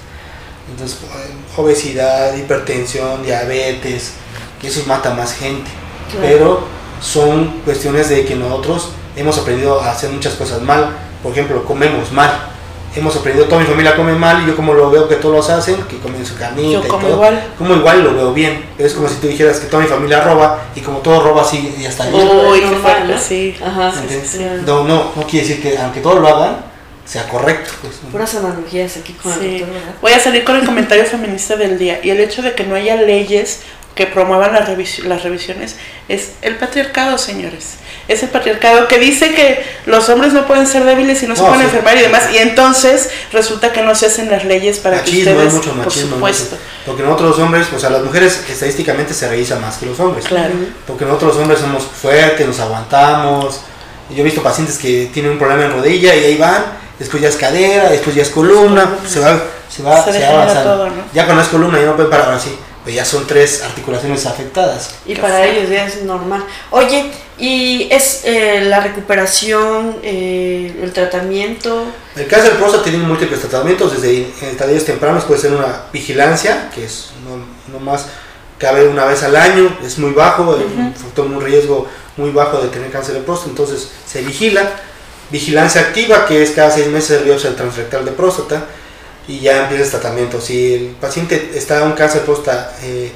[0.71, 4.11] Entonces, eh, obesidad, hipertensión, diabetes,
[4.61, 5.69] y eso mata más gente.
[6.11, 6.27] Claro.
[6.27, 6.63] Pero
[7.01, 10.89] son cuestiones de que nosotros hemos aprendido a hacer muchas cosas mal.
[11.23, 12.47] Por ejemplo, comemos mal.
[12.93, 15.55] Hemos aprendido, toda mi familia come mal y yo como lo veo que todos lo
[15.55, 17.43] hacen, que comen su carnita Yo y como todo, igual.
[17.57, 18.65] como igual y lo veo bien.
[18.77, 21.73] Es como si tú dijeras que toda mi familia roba y como todo roba así
[21.79, 22.27] ya está bien.
[22.81, 23.17] Fuerte, ¿no?
[23.17, 23.55] sí.
[23.65, 23.93] Ajá.
[23.93, 24.45] Sí.
[24.65, 26.57] No, no, no quiere decir que aunque todos lo hagan,
[27.05, 27.71] sea correcto.
[27.81, 28.09] Pues, ¿no?
[28.09, 29.45] Puras analogías aquí con Sí.
[29.45, 29.81] el doctor.
[30.01, 32.01] Voy a salir con el comentario feminista del día.
[32.03, 33.61] Y el hecho de que no haya leyes
[33.95, 35.75] que promuevan las, revis- las revisiones
[36.07, 37.75] es el patriarcado, señores.
[38.07, 41.41] Es el patriarcado que dice que los hombres no pueden ser débiles y no, se
[41.41, 41.67] No, pueden sí.
[41.67, 42.23] enfermar y demás.
[42.33, 45.69] Y entonces resulta que no se hacen las leyes para machismo, que hay ustedes, mucho
[45.71, 46.07] por machismo.
[46.07, 46.55] en supuesto.
[46.55, 46.63] eso.
[46.85, 50.25] Porque nosotros los hombres, o sea, las mujeres estadísticamente se revisan más que los hombres.
[50.25, 50.53] Claro.
[50.87, 53.61] Porque nosotros los hombres somos fuertes, nos aguantamos.
[54.09, 56.63] Yo he visto pacientes que tienen un problema en rodilla y ahí van,
[56.99, 59.39] después ya es cadera, después ya es columna, se va,
[59.69, 60.63] se va, Se se va avanzando.
[60.73, 61.03] todo, ¿no?
[61.13, 64.25] Ya cuando es columna ya no pueden parar, ahora sí, pues ya son tres articulaciones
[64.25, 64.95] afectadas.
[65.05, 66.43] Y para ellos ya es normal.
[66.71, 71.85] Oye, ¿y es eh, la recuperación, eh, el tratamiento?
[72.15, 76.71] El cáncer de próstata tiene múltiples tratamientos, desde en estadios tempranos puede ser una vigilancia,
[76.73, 77.37] que es no,
[77.71, 78.07] no más
[78.57, 82.61] cabe una vez al año, es muy bajo, es un factor, un riesgo muy bajo
[82.61, 84.69] de tener cáncer de próstata, entonces se vigila.
[85.31, 88.65] Vigilancia activa, que es cada seis meses el biopsia transrectal de próstata,
[89.27, 90.41] y ya empieza el tratamiento.
[90.41, 93.11] Si el paciente está en un cáncer de próstata eh,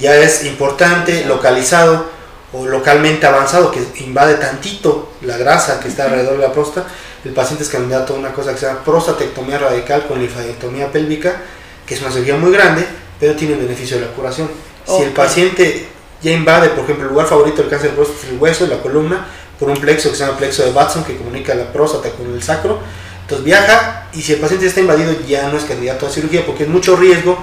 [0.00, 2.06] ya es importante, localizado
[2.52, 6.88] o localmente avanzado, que invade tantito la grasa que está alrededor de la próstata,
[7.24, 11.42] el paciente es candidato a una cosa que se llama prostatectomía radical con linfadectomía pélvica,
[11.84, 12.86] que es una cirugía muy grande,
[13.18, 14.48] pero tiene el beneficio de la curación.
[14.86, 15.88] Si el paciente
[16.22, 18.80] ya invade, por ejemplo, el lugar favorito del cáncer de próstata es el hueso, la
[18.80, 19.26] columna,
[19.58, 22.42] por un plexo que se llama plexo de Batson, que comunica la próstata con el
[22.42, 22.78] sacro,
[23.26, 26.62] entonces viaja y si el paciente está invadido ya no es candidato a cirugía porque
[26.62, 27.36] es mucho riesgo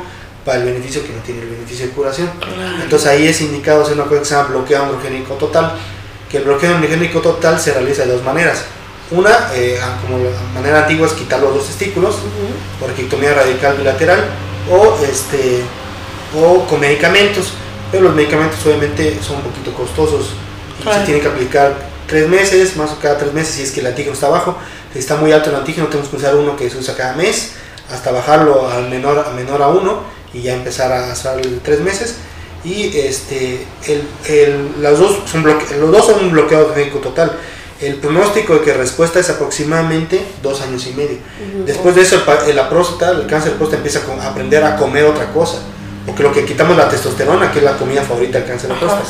[0.45, 2.29] para el beneficio que no tiene el beneficio de curación.
[2.81, 5.73] Entonces ahí es indicado hacer una cosa que se llama bloqueo androgénico total,
[6.31, 8.63] que el bloqueo androgénico total se realiza de dos maneras.
[9.11, 12.15] Una, eh, como la manera antigua es quitar los dos testículos,
[12.79, 14.23] por ectomía radical bilateral,
[14.71, 15.61] o, este,
[16.37, 17.53] o con medicamentos,
[17.91, 20.31] pero los medicamentos obviamente son un poquito costosos
[20.79, 20.99] y Claro.
[20.99, 21.75] se tiene que aplicar
[22.07, 24.57] tres meses, más o cada tres meses si es que el antígeno está bajo.
[24.95, 27.51] Está muy alto el antígeno, tenemos que usar uno que se usa cada mes,
[27.91, 30.01] hasta bajarlo al menor, a menor a uno
[30.33, 32.15] y ya empezar a usar tres meses.
[32.63, 37.37] Y este, el, el- las dos son bloque- los dos son un bloqueo androgénico total.
[37.81, 41.17] El pronóstico de que respuesta es aproximadamente dos años y medio.
[41.65, 45.03] Después de eso, el, la próstata, el cáncer de próstata empieza a aprender a comer
[45.05, 45.57] otra cosa.
[46.05, 49.03] Porque lo que quitamos la testosterona, que es la comida favorita del cáncer de próstata.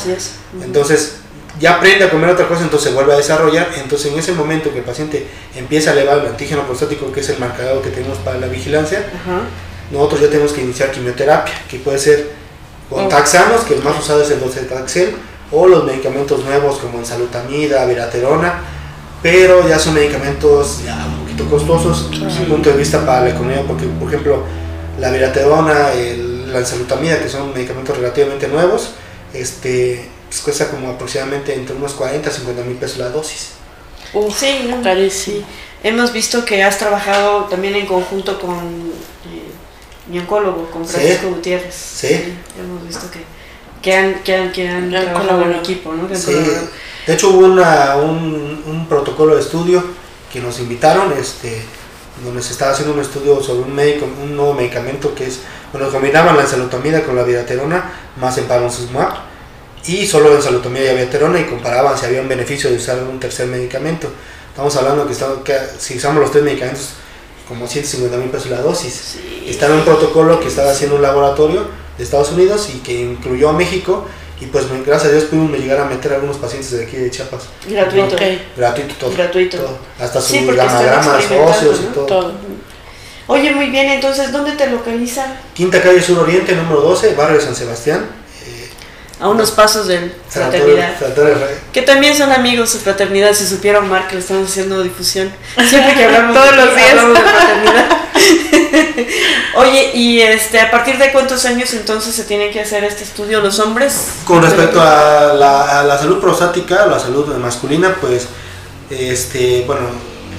[0.64, 1.12] Entonces,
[1.60, 3.68] ya aprende a comer otra cosa, entonces se vuelve a desarrollar.
[3.76, 7.28] Entonces, en ese momento que el paciente empieza a elevar el antígeno prostático, que es
[7.28, 9.42] el marcador que tenemos para la vigilancia, Ajá.
[9.90, 12.30] nosotros ya tenemos que iniciar quimioterapia, que puede ser
[12.90, 13.08] con Oh.
[13.08, 15.14] taxanos, que el más usado es el docetaxel,
[15.52, 18.60] o los medicamentos nuevos como ensalutamida, viraterona,
[19.22, 23.30] pero ya son medicamentos ya un poquito costosos desde el punto de vista para la
[23.30, 24.42] economía, porque por ejemplo
[24.98, 28.90] la viraterona, el- la ensalutamida, que son medicamentos relativamente nuevos,
[29.32, 33.50] este, pues cuesta como aproximadamente entre unos 40 a 50 mil pesos la dosis.
[34.12, 35.44] Uf, Sí, no, sí.
[35.84, 40.94] Hemos visto que has trabajado también en conjunto con eh, mi oncólogo, con Sí.
[40.94, 41.74] Francisco Gutiérrez.
[41.74, 42.34] Sí.
[42.58, 43.20] Hemos visto que,
[43.80, 46.08] que han, que han, que han trabajado en equipo, ¿no?
[46.08, 46.32] Que han Sí.
[46.32, 46.68] colaborado.
[47.06, 49.84] De hecho hubo una, un, un protocolo de estudio
[50.32, 51.62] que nos invitaron, este,
[52.24, 55.40] donde se estaba haciendo un estudio sobre un, médico, un nuevo medicamento que es,
[55.72, 59.33] bueno, combinaban la ensalutamida con la viraterona más el palonzumab
[59.86, 63.20] y solo en salutomía y aviaterona y comparaban si había un beneficio de usar un
[63.20, 64.08] tercer medicamento.
[64.50, 66.90] Estamos hablando que, está- que si usamos los tres medicamentos,
[67.48, 69.16] como 150 mil pesos la dosis.
[69.46, 71.66] Estaba en un protocolo que estaba haciendo un laboratorio
[71.98, 74.06] de Estados Unidos y que incluyó a México.
[74.40, 77.10] Y pues gracias a Dios pudimos llegar a meter a algunos pacientes de aquí de
[77.10, 77.42] Chiapas.
[77.68, 78.14] Gratuito.
[78.16, 78.22] Ok.
[78.56, 79.10] Gratuito todo.
[79.12, 79.56] Gratuito.
[79.58, 79.78] todo.
[80.00, 82.06] Hasta sus Sí, gamagramas óseos y todo.
[82.06, 82.32] Todo.
[83.26, 85.38] Oye, muy bien, entonces, ¿dónde te localizan?
[85.54, 88.04] Quinta calle Sur Oriente, número 12, barrio de San Sebastián.
[89.20, 90.94] A unos pasos del Fraternidad.
[91.72, 95.30] Que también son amigos de Fraternidad, si supieron, Mark, que le estamos haciendo difusión.
[95.68, 96.90] Siempre que hablamos Todos de los días.
[96.90, 97.98] hablamos de Fraternidad.
[99.56, 103.40] Oye, y este, ¿a partir de cuántos años entonces se tiene que hacer este estudio
[103.40, 104.08] los hombres?
[104.26, 108.26] Con respecto a la, a la salud prostática, la salud masculina, pues,
[108.90, 109.88] este, bueno,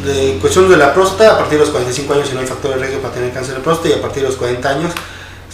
[0.03, 2.71] de cuestión de la próstata, a partir de los 45 años si no hay factor
[2.71, 4.91] de riesgo para tener cáncer de próstata y a partir de los 40 años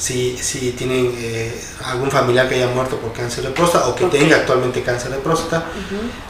[0.01, 4.05] si, si tienen eh, algún familiar que haya muerto por cáncer de próstata o que
[4.05, 4.11] Ok.
[4.11, 5.65] tenga actualmente cáncer de próstata.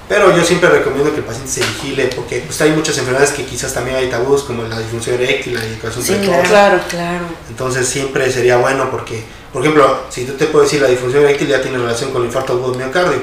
[0.09, 3.45] Pero yo siempre recomiendo que el paciente se vigile porque pues, hay muchas enfermedades que
[3.45, 6.49] quizás también hay tabús como la disfunción eréctil, la eyaculación Sí, precoz.
[6.49, 7.23] claro, claro.
[7.49, 11.47] Entonces siempre sería bueno porque, por ejemplo, si tú te puedes decir la disfunción eréctil
[11.47, 13.21] ya tiene relación con el infarto agudo de miocardio,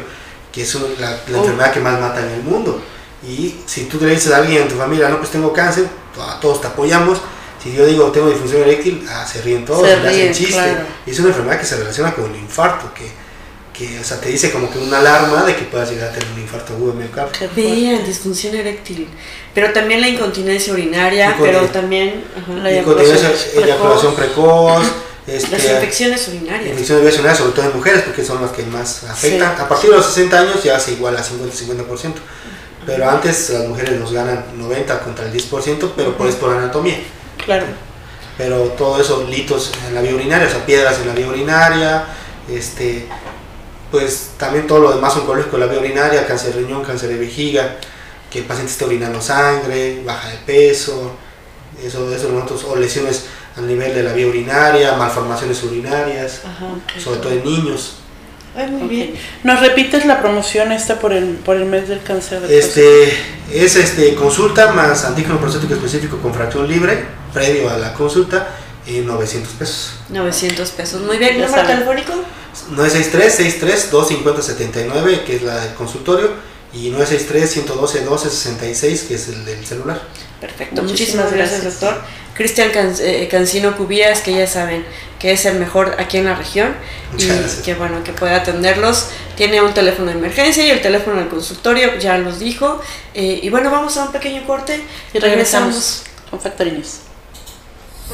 [0.51, 1.41] que es un- la, la Oh.
[1.43, 2.81] enfermedad que más mata en el mundo.
[3.23, 5.85] Y si tú le dices a alguien en tu familia, no, pues tengo cáncer,
[6.15, 7.19] to- todos te apoyamos.
[7.69, 10.53] Si yo digo tengo disfunción eréctil, ah, se ríen todos, Se le hacen ríen, chiste.
[10.55, 10.81] claro.
[11.07, 13.11] Y es una enfermedad que se relaciona con el infarto, que,
[13.77, 16.29] que o sea, te dice como que una alarma de que puedas llegar a tener
[16.35, 17.49] un infarto agudo de miocardio.
[17.55, 19.07] Vean, disfunción eréctil.
[19.55, 24.87] Pero también la incontinencia urinaria, pero también ajá, La Incontinencia, eyaculación eyaculación precoz,
[25.27, 26.71] este, las infecciones urinarias.
[26.71, 29.57] Infecciones urinarias, sobre todo en mujeres, porque son las que más afectan.
[29.57, 29.63] Sí.
[29.63, 32.15] A partir de los 60 años ya se iguala a 50-50%.
[32.87, 36.97] Pero antes las mujeres nos ganan 90 contra el 10%, pero por, es por anatomía.
[37.45, 37.67] Claro.
[38.37, 42.05] Pero todo eso, litos en la vía urinaria, o sea, piedras en la vía urinaria,
[42.49, 43.07] este,
[43.91, 47.19] pues también todo lo demás oncológico en la vía urinaria, cáncer de riñón, cáncer de
[47.19, 47.77] vejiga,
[48.31, 51.13] que el paciente esté orinando sangre, baja de peso,
[51.83, 53.27] eso, eso nosotros, o lesiones
[53.57, 57.01] a nivel de la vía urinaria, malformaciones urinarias, Ajá.
[57.01, 57.97] sobre todo en niños.
[58.59, 59.15] Ay, muy bien.
[59.45, 62.81] ¿Nos repites la promoción esta por el, por el mes del cáncer de próstata?
[62.81, 63.17] Este,
[63.53, 68.49] es este, consulta más antígeno prostático específico con fracción libre, previo a la consulta,
[68.85, 70.01] en 900 pesos.
[70.09, 71.03] 900 pesos.
[71.03, 71.41] Muy bien.
[71.41, 72.15] ¿Número telefónico?
[72.75, 76.33] 963-63-250-79, que es la del consultorio,
[76.73, 80.01] y 963-112-1266, que es el del celular.
[80.41, 80.83] Perfecto.
[80.83, 81.81] Muchísimas Muchísimas gracias, gracias.
[81.81, 82.03] doctor.
[82.35, 84.85] Cristian Can- eh, Cancino Cubías, que ya saben
[85.19, 86.73] que es el mejor aquí en la región
[87.13, 87.63] Muchas y gracias.
[87.65, 89.09] que bueno, que puede atenderlos.
[89.37, 92.81] Tiene un teléfono de emergencia y el teléfono del consultorio, ya los dijo.
[93.15, 94.81] Eh, y bueno, vamos a un pequeño corte
[95.13, 97.01] Y regresamos con Factorinews.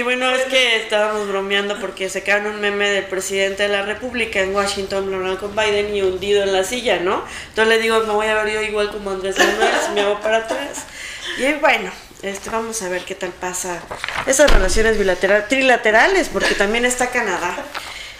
[0.00, 4.40] Y bueno, es que estábamos bromeando porque sacaron un meme del presidente de la República
[4.40, 7.22] en Washington, hablando con Biden y hundido en la silla, ¿no?
[7.50, 10.18] Entonces le digo, me voy a ver yo igual como Andrés Manuel, si me hago
[10.22, 10.86] para atrás.
[11.36, 11.90] Y bueno,
[12.22, 13.82] este, vamos a ver qué tal pasa
[14.26, 17.62] esas relaciones bilaterales, trilaterales, porque también está Canadá.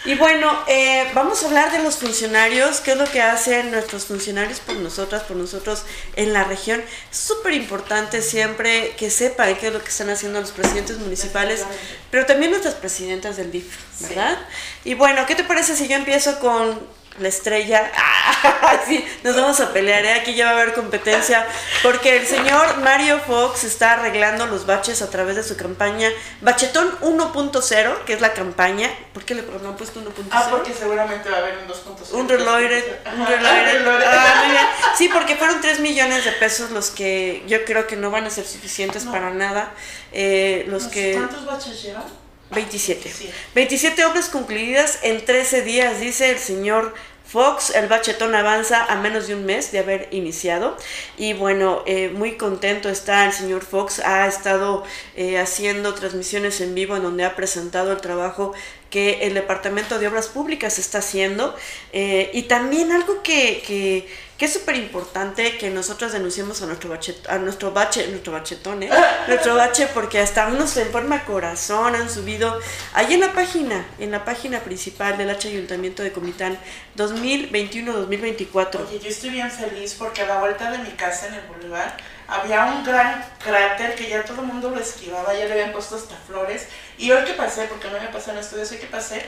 [0.03, 4.05] Y bueno, eh, vamos a hablar de los funcionarios, qué es lo que hacen nuestros
[4.05, 5.83] funcionarios por nosotras, por nosotros
[6.15, 6.81] en la región.
[7.11, 11.63] Es súper importante siempre que sepan qué es lo que están haciendo los presidentes municipales,
[12.09, 14.39] pero también nuestras presidentas del DIF, ¿verdad?
[14.83, 16.79] Y bueno, ¿qué te parece si yo empiezo con
[17.21, 17.91] la estrella.
[17.95, 20.13] Ah, sí, nos vamos a pelear, ¿eh?
[20.13, 21.47] aquí ya va a haber competencia,
[21.83, 26.09] porque el señor Mario Fox está arreglando los baches a través de su campaña
[26.41, 28.89] Bachetón 1.0, que es la campaña.
[29.13, 30.11] ¿Por qué le han puesto 1.0?
[30.31, 32.11] Ah, porque seguramente va a haber un 2.0.
[32.13, 32.83] Un reloaded,
[33.15, 34.05] un reloaded.
[34.05, 34.65] Ah, bien.
[34.97, 38.29] Sí, porque fueron 3 millones de pesos los que yo creo que no van a
[38.29, 39.73] ser suficientes para nada.
[40.11, 41.13] Eh, los que...
[41.13, 42.21] ¿Cuántos baches llevan?
[42.51, 43.09] 27.
[43.09, 43.29] Sí.
[43.55, 46.93] 27 obras concluidas en 13 días, dice el señor
[47.31, 47.73] Fox.
[47.73, 50.75] El bachetón avanza a menos de un mes de haber iniciado.
[51.17, 53.99] Y bueno, eh, muy contento está el señor Fox.
[53.99, 54.83] Ha estado
[55.15, 58.53] eh, haciendo transmisiones en vivo en donde ha presentado el trabajo
[58.91, 61.55] que el Departamento de Obras Públicas está haciendo.
[61.93, 66.89] Eh, y también algo que, que, que es súper importante que nosotros denunciemos a nuestro
[66.89, 68.89] bache, a nuestro bache, nuestro bachetón, ¿eh?
[69.27, 72.59] nuestro bache, porque hasta unos en forma corazón han subido
[72.93, 76.59] ahí en la página, en la página principal del H Ayuntamiento de Comitán
[76.97, 78.87] 2021-2024.
[78.87, 81.93] Oye, yo estoy bien feliz porque a la vuelta de mi casa en el boulevard
[82.31, 85.95] había un gran cráter que ya todo el mundo lo esquivaba, ya le habían puesto
[85.95, 86.67] hasta flores.
[86.97, 89.25] Y hoy que pasé, porque no me pasó en estudios, hoy que pasé,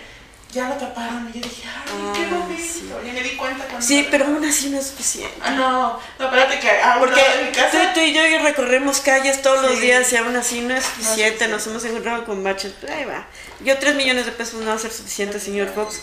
[0.52, 1.28] ya lo taparon.
[1.34, 2.64] Y yo dije, ay, qué Ah, bonito.
[2.64, 2.90] sí.
[3.04, 3.86] Y me di cuenta cuando.
[3.86, 5.36] Sí, pero aún así no es suficiente.
[5.42, 7.92] Ah, no, no, espérate que a un Porque mi tú, casa.
[7.94, 9.80] tú y yo recorremos calles todos los Sí.
[9.82, 11.48] días y aún así no es suficiente.
[11.48, 12.74] No Nos hemos encontrado con baches.
[12.80, 13.26] Pero ahí va.
[13.62, 16.02] Yo 3 millones de pesos no va a ser suficiente, señor Fox.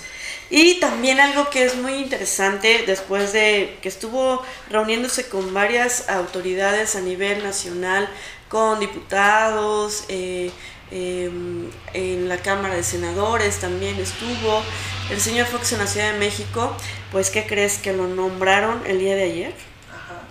[0.50, 6.96] Y también algo que es muy interesante, después de que estuvo reuniéndose con varias autoridades
[6.96, 8.08] a nivel nacional,
[8.48, 10.50] con diputados, eh,
[10.92, 11.30] eh,
[11.94, 14.60] en la Cámara de Senadores también estuvo
[15.10, 16.76] el señor Fox en la Ciudad de México,
[17.12, 19.54] pues ¿qué crees que lo nombraron el día de ayer?
[19.88, 20.22] Ajá.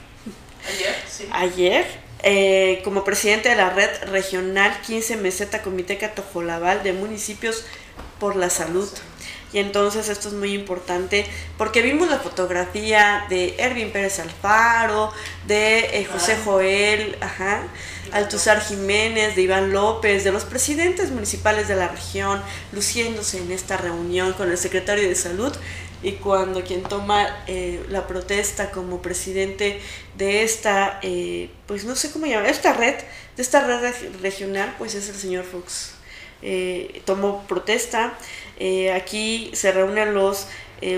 [0.68, 1.30] Ayer, sí.
[1.32, 1.86] ayer
[2.24, 7.64] eh, como presidente de la red regional 15 Meseta Comité Catojolabal de Municipios
[8.20, 8.90] por la Salud.
[9.52, 11.26] Y entonces esto es muy importante
[11.58, 15.12] porque vimos la fotografía de Ervin Pérez Alfaro,
[15.48, 17.64] de eh, José Joel, ajá,
[18.12, 22.42] Altuzar Jiménez, de Iván López, de los presidentes municipales de la región,
[22.72, 25.54] luciéndose en esta reunión con el secretario de Salud.
[26.02, 29.82] y cuando quien toma eh, la protesta como presidente
[30.18, 32.96] de esta, eh, pues no sé cómo llamar, esta red,
[33.36, 36.00] de esta red regional, pues es el señor Fox.
[36.42, 38.14] Eh, tomó protesta,
[38.94, 40.48] aquí se reúnen los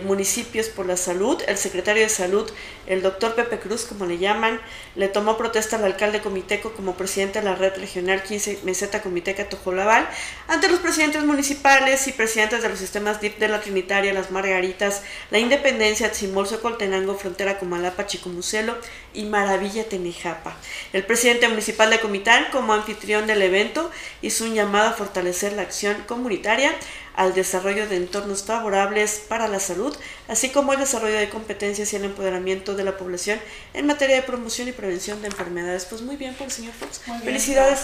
[0.03, 2.49] municipios por la salud, el secretario de salud
[2.87, 4.59] el doctor Pepe Cruz, como le llaman,
[4.95, 9.49] le tomó protesta al alcalde comiteco como presidente de la red regional 15 Meseta Comiteca
[9.49, 10.07] Tojolabal
[10.47, 15.03] ante los presidentes municipales y presidentes de los sistemas DIP de la Trinitaria, Las Margaritas,
[15.29, 18.77] La Independencia, Tzimolzo, Coltenango, Frontera Comalapa, Chicomucelo
[19.13, 20.55] y Maravilla Tenejapa.
[20.93, 25.61] El presidente municipal de Comitán, como anfitrión del evento, hizo un llamado a fortalecer la
[25.61, 26.73] acción comunitaria
[27.15, 29.95] al desarrollo de entornos favorables para la salud,
[30.31, 33.37] así como el desarrollo de competencias y el empoderamiento de la población
[33.73, 35.83] en materia de promoción y prevención de enfermedades.
[35.85, 37.01] Pues muy bien por el señor Fox.
[37.21, 37.81] Felicidades.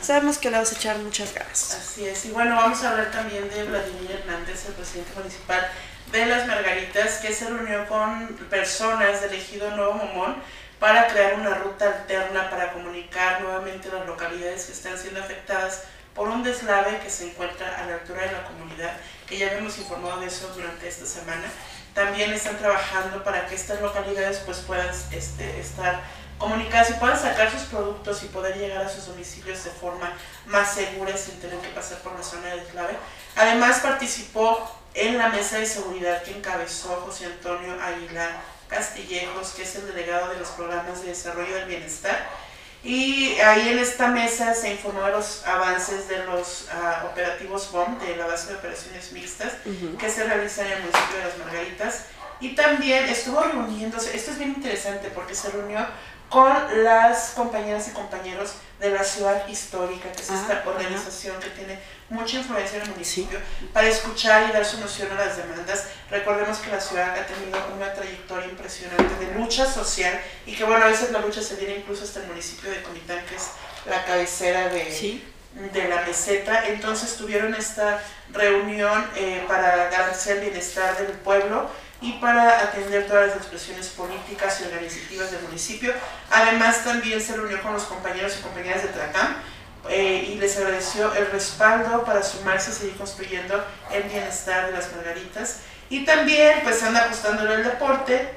[0.00, 1.74] Sabemos que le vas a echar muchas ganas.
[1.74, 2.24] Así es.
[2.26, 5.68] Y bueno, vamos a hablar también de Vladimir Hernández, el presidente municipal
[6.12, 10.36] de Las Margaritas, que se reunió con personas del ejido Nuevo Momón
[10.78, 15.82] para crear una ruta alterna para comunicar nuevamente las localidades que están siendo afectadas
[16.14, 18.96] por un deslave que se encuentra a la altura de la comunidad,
[19.28, 21.44] que ya habíamos informado de eso durante esta semana.
[21.98, 26.00] También están trabajando para que estas localidades pues puedan este, estar
[26.38, 30.12] comunicadas y puedan sacar sus productos y poder llegar a sus domicilios de forma
[30.46, 32.96] más segura sin tener que pasar por la zona de deslave.
[33.34, 38.30] Además participó en la mesa de seguridad que encabezó José Antonio Aguilar
[38.68, 42.28] Castillejos, que es el delegado de los programas de desarrollo del bienestar
[42.84, 47.98] y ahí en esta mesa se informó de los avances de los uh, operativos BOM,
[47.98, 49.52] de la base de operaciones mixtas,
[49.98, 52.04] que se realizan en el municipio de Las Margaritas.
[52.40, 55.84] Y también estuvo reuniéndose, esto es bien interesante porque se reunió
[56.28, 56.52] con
[56.84, 61.80] las compañeras y compañeros de la ciudad histórica, que es esta ah, organización que tiene
[62.10, 63.38] mucha influencia en el municipio,
[63.72, 65.88] para escuchar y dar su noción a las demandas.
[66.10, 70.84] Recordemos que la ciudad ha tenido una trayectoria impresionante de lucha social y que bueno,
[70.84, 73.48] a veces la lucha se viene incluso hasta el municipio de Comitán, que es
[73.86, 75.20] la cabecera de,
[75.72, 76.66] de la meseta.
[76.68, 78.02] Entonces tuvieron esta
[78.32, 84.60] reunión eh, para garantizar el bienestar del pueblo y para atender todas las expresiones políticas
[84.60, 85.92] y organizativas del municipio.
[86.30, 89.36] Además, también se reunió con los compañeros y compañeras de Tracam
[89.88, 94.92] eh, y les agradeció el respaldo para sumarse y seguir construyendo el bienestar de las
[94.94, 95.60] margaritas.
[95.90, 98.36] Y también, pues, anda apostando en el deporte.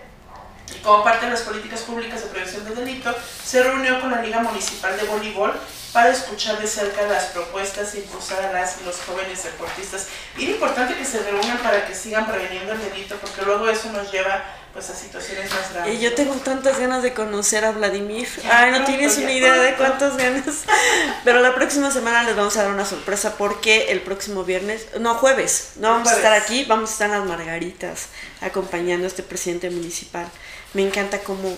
[0.74, 4.22] Y como parte de las políticas públicas de prevención del delito, se reunió con la
[4.22, 5.54] Liga Municipal de Voleibol
[5.92, 10.08] para escuchar de cerca las propuestas e impulsar a las los jóvenes deportistas.
[10.38, 13.92] Y es importante que se reúnan para que sigan preveniendo el delito, porque luego eso
[13.92, 14.44] nos lleva
[14.74, 15.96] pues a situaciones más graves.
[15.96, 18.28] Y yo tengo tantas ganas de conocer a Vladimir.
[18.50, 20.44] Ay, no tienes una idea de cuántas ganas.
[21.24, 25.16] Pero la próxima semana les vamos a dar una sorpresa porque el próximo viernes, no,
[25.16, 28.08] jueves, no vamos a estar aquí, vamos a estar en las Margaritas
[28.42, 30.28] acompañando a este presidente municipal.
[30.74, 31.56] Me encanta cómo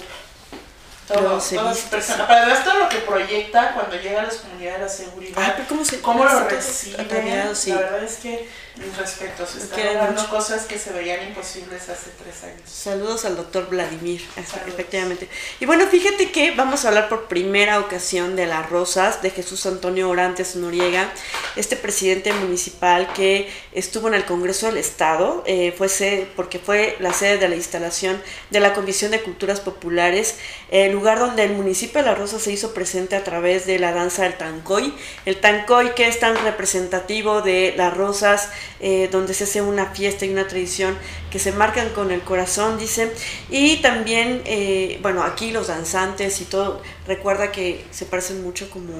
[1.07, 5.38] todo, Además, todo lo que proyecta cuando llega a las comunidades de la seguridad.
[5.38, 6.97] Ah, ¿cómo, se, cómo lo recibe?
[6.97, 9.49] La verdad es que mis respetos.
[9.49, 12.69] Se están logrando cosas que se veían imposibles hace tres años.
[12.69, 15.30] Saludos al doctor Vladimir, efectivamente.
[15.59, 19.65] Y bueno, fíjate que vamos a hablar por primera ocasión de las rosas de Jesús
[19.65, 21.11] Antonio Orantes Noriega,
[21.55, 25.88] este presidente municipal que estuvo en el Congreso del Estado, eh, fue
[26.36, 30.38] porque fue la sede de la instalación de la Comisión de Culturas Populares,
[30.71, 33.93] el lugar donde el municipio de Las Rosas se hizo presente a través de la
[33.93, 34.93] danza del tancoy.
[35.26, 38.49] El tancoy que es tan representativo de Las Rosas,
[38.80, 40.97] eh, donde se hace una fiesta y una tradición
[41.32, 43.11] que se marcan con el corazón, dice.
[43.49, 48.93] Y también, eh, bueno, aquí los danzantes y todo, recuerda que se parecen mucho como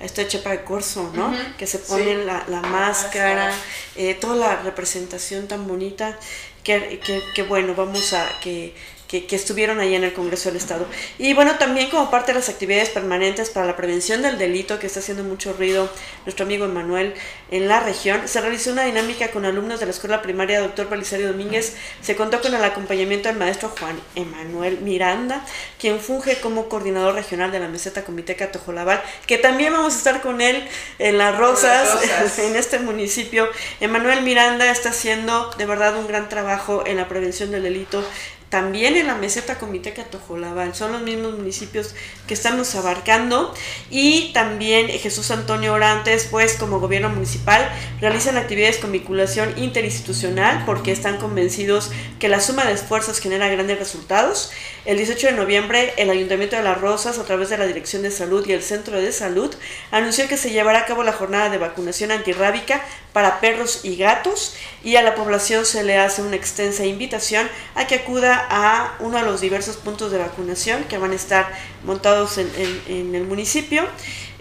[0.00, 1.34] a esto de Chepa de Corso, ¿no?
[1.58, 3.52] Que se ponen la, máscara,
[3.96, 6.18] eh, toda la representación tan bonita,
[6.62, 8.74] que, que, que bueno, vamos a que
[9.10, 10.86] que, estuvieron ahí en el Congreso del Estado.
[11.18, 14.86] Y bueno, también como parte de las actividades permanentes para la prevención del delito que
[14.86, 15.90] está haciendo mucho ruido
[16.24, 17.14] nuestro amigo Emanuel
[17.50, 21.26] en la región, se realizó una dinámica con alumnos de la Escuela Primaria Doctor Belisario
[21.26, 21.76] Domínguez.
[22.00, 25.44] Se contó con el acompañamiento del maestro Juan Emanuel Miranda,
[25.80, 30.20] quien funge como coordinador regional de la meseta Comiteca Tojolabal, que también vamos a estar
[30.20, 30.62] con él
[31.00, 33.48] en Las Rosas, en este municipio.
[33.80, 38.04] Emanuel Miranda está haciendo de verdad un gran trabajo en la prevención del delito
[38.50, 40.74] también en la meseta Comiteca Tojolabal.
[40.74, 41.94] Son los mismos municipios
[42.26, 43.54] que estamos abarcando
[43.90, 47.66] y también Jesús Antonio Orantes, pues como gobierno municipal,
[48.00, 53.78] realizan actividades con vinculación interinstitucional porque están convencidos que la suma de esfuerzos genera grandes
[53.78, 54.50] resultados.
[54.86, 58.10] El 18 de noviembre, el Ayuntamiento de Las Rosas, a través de la Dirección de
[58.10, 59.54] Salud y el Centro de Salud,
[59.90, 64.56] anunció que se llevará a cabo la jornada de vacunación antirrábica para perros y gatos
[64.82, 69.18] y a la población se le hace una extensa invitación a que acuda a uno
[69.18, 71.52] de los diversos puntos de vacunación que van a estar
[71.84, 72.50] montados en,
[72.88, 73.84] en el municipio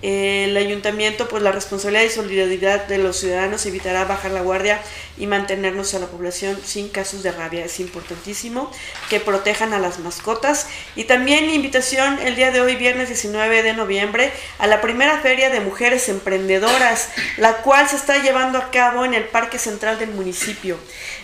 [0.02, 4.82] el ayuntamiento, pues la responsabilidad y solidaridad de los ciudadanos evitará bajar la guardia
[5.18, 7.66] y mantenernos a la población sin casos de rabia.
[7.66, 8.72] Es importantísimo
[9.10, 10.68] que protejan a las mascotas.
[10.96, 15.50] Y también invitación el día de hoy, viernes 19 de noviembre, a la primera feria
[15.50, 20.12] de mujeres emprendedoras, la cual se está llevando a cabo en el Parque Central del
[20.12, 20.78] municipio,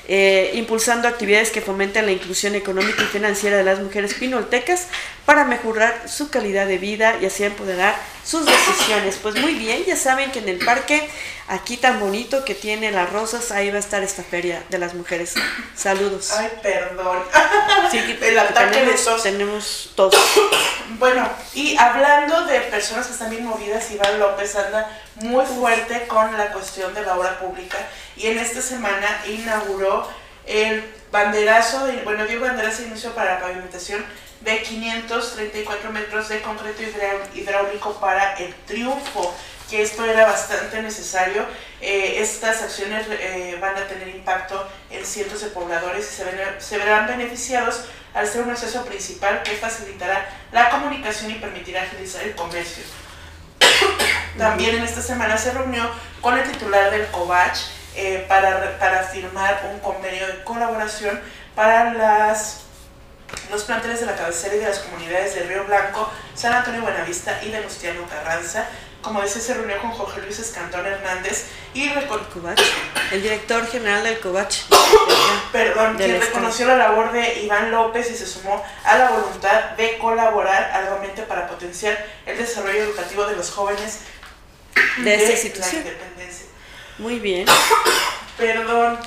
[0.07, 4.87] eh, impulsando actividades que fomenten la inclusión económica y financiera de las mujeres pinoltecas
[5.25, 7.95] para mejorar su calidad de vida y así empoderar
[8.25, 9.17] sus decisiones.
[9.21, 11.07] Pues muy bien, ya saben que en el parque,
[11.47, 14.93] aquí tan bonito que tiene las rosas, ahí va a estar esta feria de las
[14.95, 15.35] mujeres.
[15.75, 16.31] Saludos.
[16.31, 17.19] Ay, perdón.
[17.91, 20.15] Sí, el ataque tenemos, tenemos todos.
[20.97, 26.37] Bueno, y hablando de personas que están bien movidas, Iván López anda muy fuerte con
[26.37, 27.77] la cuestión de la obra pública
[28.15, 30.07] y en esta semana inauguró
[30.45, 34.05] el banderazo, bueno, dio banderazo de inicio para la pavimentación
[34.45, 36.83] de 534 metros de concreto
[37.33, 39.35] hidráulico para el triunfo,
[39.69, 41.43] que esto era bastante necesario.
[41.81, 47.07] Eh, estas acciones eh, van a tener impacto en cientos de pobladores y se, verán
[47.07, 52.83] beneficiados al ser un acceso principal que facilitará la comunicación y permitirá agilizar el comercio.
[54.37, 55.89] También en esta semana se reunió
[56.21, 57.61] con el titular del COVACH
[57.95, 61.19] eh, para, para firmar un convenio de colaboración
[61.55, 62.64] para las
[63.51, 67.41] los planteles de la cabecera y de las comunidades de Río Blanco, San Antonio Buenavista
[67.43, 68.67] y Venustiano Carranza.
[69.01, 71.45] Como decía, se reunió con Jorge Luis Escantón Hernández
[71.75, 71.89] y
[73.11, 74.61] el director general del Covach.
[75.51, 79.99] Perdón, quien reconoció la labor de Iván López y se sumó a la voluntad de
[79.99, 83.99] colaborar arduamente para potenciar el desarrollo educativo de los jóvenes
[84.97, 85.81] de, esta institución.
[85.81, 86.45] independencia.
[86.97, 87.45] Muy bien.
[88.37, 88.97] Perdón.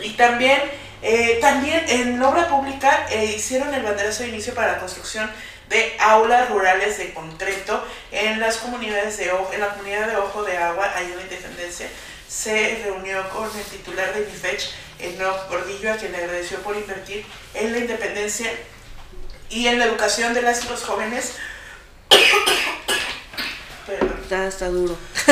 [0.00, 0.60] Y también
[1.02, 5.30] eh, también en obra pública eh, hicieron el banderazo de inicio para la construcción
[5.68, 10.42] de aulas rurales de concreto en las comunidades de Ojo, en la comunidad de Ojo
[10.42, 11.88] de Agua, ahí en la Independencia.
[12.28, 17.24] Se reunió con el titular de INIFECH, Enoch Gordillo, a quien le agradeció por invertir
[17.54, 18.50] en la independencia
[19.50, 21.34] y en la educación de las y los jóvenes.
[24.22, 24.98] Está, está duro.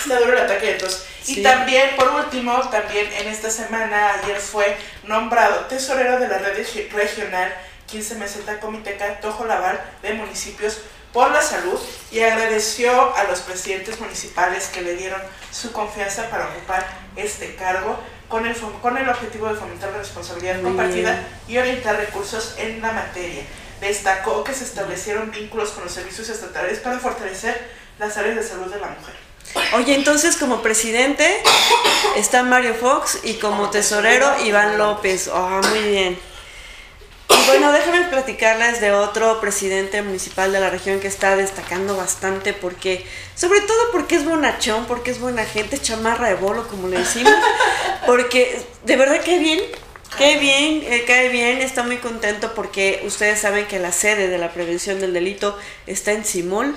[0.00, 1.04] está duro el ataque de tos.
[1.26, 6.66] Y también, por último, también en esta semana, ayer fue nombrado tesorero de la red
[6.92, 7.52] regional
[7.86, 10.78] 15 Meseta Comiteca Tojo Laval de municipios
[11.12, 11.78] por la salud
[12.12, 17.98] y agradeció a los presidentes municipales que le dieron su confianza para ocupar este cargo
[18.28, 22.92] con el, con el objetivo de fomentar la responsabilidad compartida y orientar recursos en la
[22.92, 23.42] materia.
[23.80, 28.72] Destacó que se establecieron vínculos con los servicios estatales para fortalecer las áreas de salud
[28.72, 29.14] de la mujer.
[29.74, 31.42] Oye, entonces como presidente
[32.16, 35.30] está Mario Fox y como tesorero Iván López.
[35.32, 36.18] Ah, muy bien.
[37.28, 42.52] Y bueno, déjame platicarles de otro presidente municipal de la región que está destacando bastante
[42.52, 46.98] porque, sobre todo porque es bonachón, porque es buena gente, chamarra de bolo, como le
[46.98, 47.32] decimos,
[48.06, 49.60] porque de verdad que bien
[50.18, 54.52] Qué bien, eh, bien, está muy contento porque ustedes saben que la sede de la
[54.52, 55.56] prevención del delito
[55.86, 56.76] está en Simol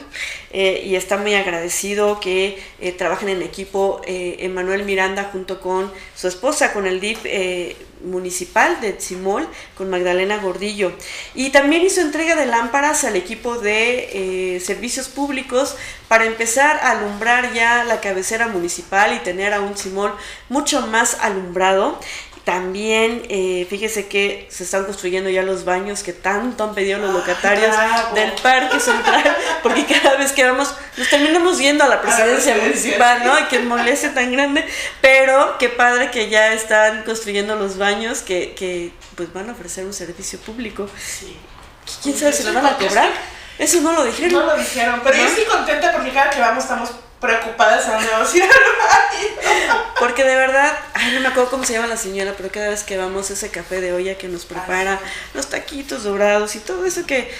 [0.51, 6.27] eh, y está muy agradecido que eh, trabajen en equipo Emanuel Miranda junto con su
[6.27, 10.93] esposa, con el DIP municipal de Simol, con Magdalena Gordillo.
[11.35, 15.75] Y también hizo entrega de lámparas al equipo de servicios públicos
[16.07, 20.13] para empezar a alumbrar ya la cabecera municipal y tener a un Simol
[20.49, 21.99] mucho más alumbrado.
[22.43, 27.11] También, eh, fíjese que se están construyendo ya los baños que tanto han pedido los
[27.11, 27.73] ah, locatarios
[28.15, 29.23] del Parque Central,
[29.63, 33.47] porque cada vez que vamos, nos terminamos yendo a la presidencia municipal, ¿no?
[33.47, 34.65] Que molestia tan grande,
[34.99, 39.85] pero qué padre que ya están construyendo los baños que, que pues van a ofrecer
[39.85, 40.89] un servicio público.
[40.99, 41.37] Sí.
[42.01, 43.09] ¿Quién sabe si lo van a cobrar?
[43.57, 44.33] Eso no lo dijeron.
[44.33, 46.91] No lo dijeron, pero yo estoy contenta porque cada que vamos estamos
[47.23, 47.99] preocupadas a
[48.35, 48.43] ir
[49.99, 52.83] Porque de verdad, ay, no me acuerdo cómo se llama la señora, pero cada vez
[52.83, 54.99] que vamos a ese café de olla que nos prepara
[55.33, 57.31] los taquitos dorados y todo eso que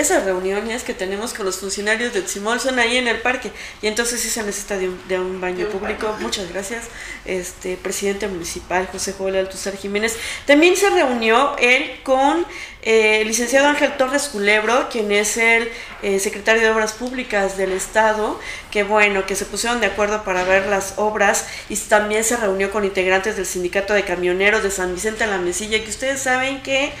[0.00, 3.86] esas reuniones que tenemos con los funcionarios de Tzimol son ahí en el parque y
[3.86, 6.16] entonces sí se necesita de un, de un baño público.
[6.20, 6.84] Muchas gracias,
[7.24, 10.16] este presidente municipal José Joel Altuzar Jiménez.
[10.46, 12.46] También se reunió él con
[12.82, 15.70] eh, el licenciado Ángel Torres Culebro, quien es el
[16.02, 18.40] eh, secretario de Obras Públicas del Estado,
[18.70, 22.70] que bueno, que se pusieron de acuerdo para ver las obras y también se reunió
[22.70, 26.62] con integrantes del Sindicato de Camioneros de San Vicente en la Mesilla, que ustedes saben
[26.62, 26.92] que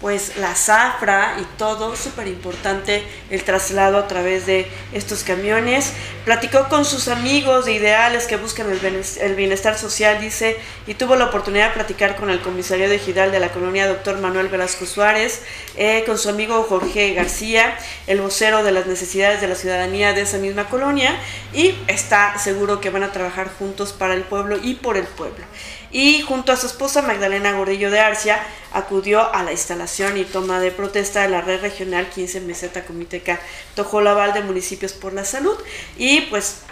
[0.00, 5.92] pues la zafra y todo, súper importante el traslado a través de estos camiones.
[6.24, 11.26] Platicó con sus amigos de ideales que buscan el bienestar social, dice, y tuvo la
[11.26, 15.42] oportunidad de platicar con el comisario de Gidal de la colonia, doctor Manuel Velasco Suárez,
[15.76, 17.76] eh, con su amigo Jorge García,
[18.06, 21.18] el vocero de las necesidades de la ciudadanía de esa misma colonia,
[21.52, 25.44] y está seguro que van a trabajar juntos para el pueblo y por el pueblo
[25.90, 28.40] y junto a su esposa Magdalena Gordillo de Arcia
[28.72, 33.40] acudió a la instalación y toma de protesta de la red regional 15 Meseta Comiteca
[33.74, 35.56] Tojolabal de Municipios por la Salud.
[35.96, 36.62] Y pues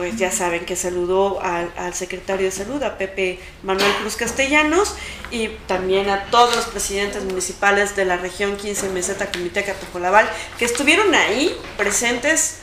[0.00, 4.94] pues ya saben que saludó al, secretario de salud, a Pepe Manuel Cruz Castellanos,
[5.30, 10.26] y también a todos los presidentes municipales de la región 15 Meseta Comiteca Tojolabal,
[10.58, 12.60] que estuvieron ahí presentes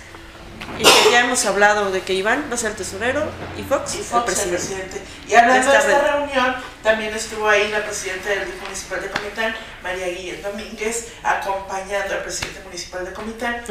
[0.77, 3.23] y que ya hemos hablado de que Iván va a ser tesorero
[3.57, 5.01] y Fox, el, presidente.
[5.27, 9.55] Y hablando de esta, reunión, también estuvo ahí la presidenta del DIF municipal de Comitán,
[9.81, 13.63] María Guillén Domínguez, acompañando al presidente municipal de Comitán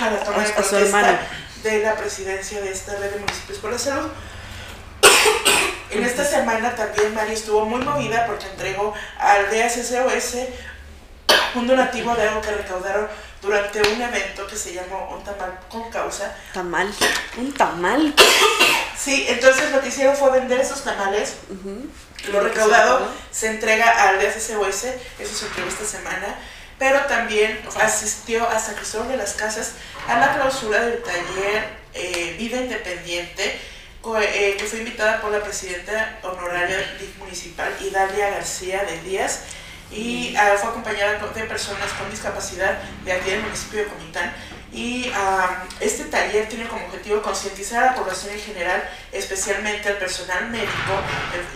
[0.00, 1.20] a la toma de protesta
[1.62, 4.10] de la presidencia de esta red de municipios por la salud.
[5.90, 10.36] en esta semana también María estuvo muy movida porque entregó al DSSOS
[11.54, 13.08] un donativo de algo que recaudaron
[13.40, 16.36] durante un evento que se llamó Un Tamal con Causa.
[16.52, 16.92] Tamal,
[17.36, 18.14] un tamal.
[18.98, 21.36] Sí, entonces lo que hicieron fue vender esos tamales.
[22.32, 24.84] Lo recaudado se entrega al DSCOS,
[25.20, 26.36] eso se entregó esta semana,
[26.78, 29.74] pero también asistió a San Cristóbal de las Casas
[30.08, 33.60] a la clausura del taller eh, Vida Independiente,
[34.20, 36.78] eh, que fue invitada por la presidenta honoraria
[37.18, 39.40] municipal Idalia García de Díaz
[39.90, 44.32] y ah, fue acompañada de personas con discapacidad de aquí del municipio de Comitán.
[44.72, 49.96] Y ah, este taller tiene como objetivo concientizar a la población en general, especialmente al
[49.96, 50.92] personal médico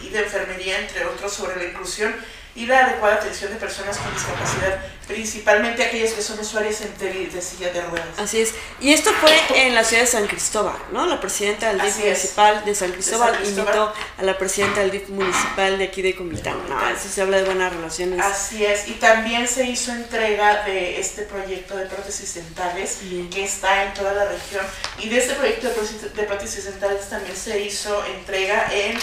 [0.02, 2.14] y de enfermería, entre otros, sobre la inclusión
[2.54, 7.72] y la adecuada atención de personas con discapacidad, principalmente aquellas que son usuarias de silla
[7.72, 8.18] de ruedas.
[8.18, 8.52] Así es.
[8.80, 9.32] Y esto fue
[9.66, 11.06] en la ciudad de San Cristóbal, ¿no?
[11.06, 15.78] La presidenta del DIF municipal de San, Cristóbal invitó a la presidenta del DIF municipal
[15.78, 16.56] de aquí de Comitán.
[16.68, 18.20] No, eso se habla de buenas relaciones.
[18.20, 18.86] Así es.
[18.88, 22.98] Y también se hizo entrega de este proyecto de prótesis dentales
[23.30, 24.64] que está en toda la región.
[24.98, 28.98] Y de este proyecto de prótesis dentales también se hizo entrega en,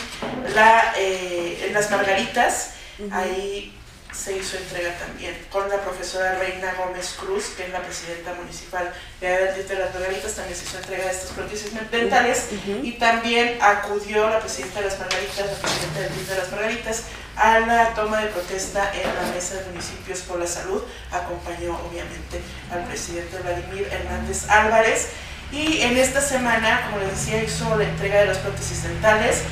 [0.54, 2.74] la, eh, en las Margaritas
[3.12, 3.74] Ahí
[4.12, 8.92] se hizo entrega también con la profesora Reina Gómez Cruz, que es la presidenta municipal
[9.22, 12.48] de las Margaritas, también se hizo entrega de estas prótesis dentales
[12.82, 17.04] y también acudió la presidenta de las Margaritas, la presidenta del de las Margaritas,
[17.36, 20.82] a la toma de protesta en la mesa de municipios por la salud.
[21.12, 25.10] Acompañó obviamente al presidente Vladimir Hernández Álvarez.
[25.52, 29.44] Y en esta semana, como les decía, hizo la entrega de las prótesis dentales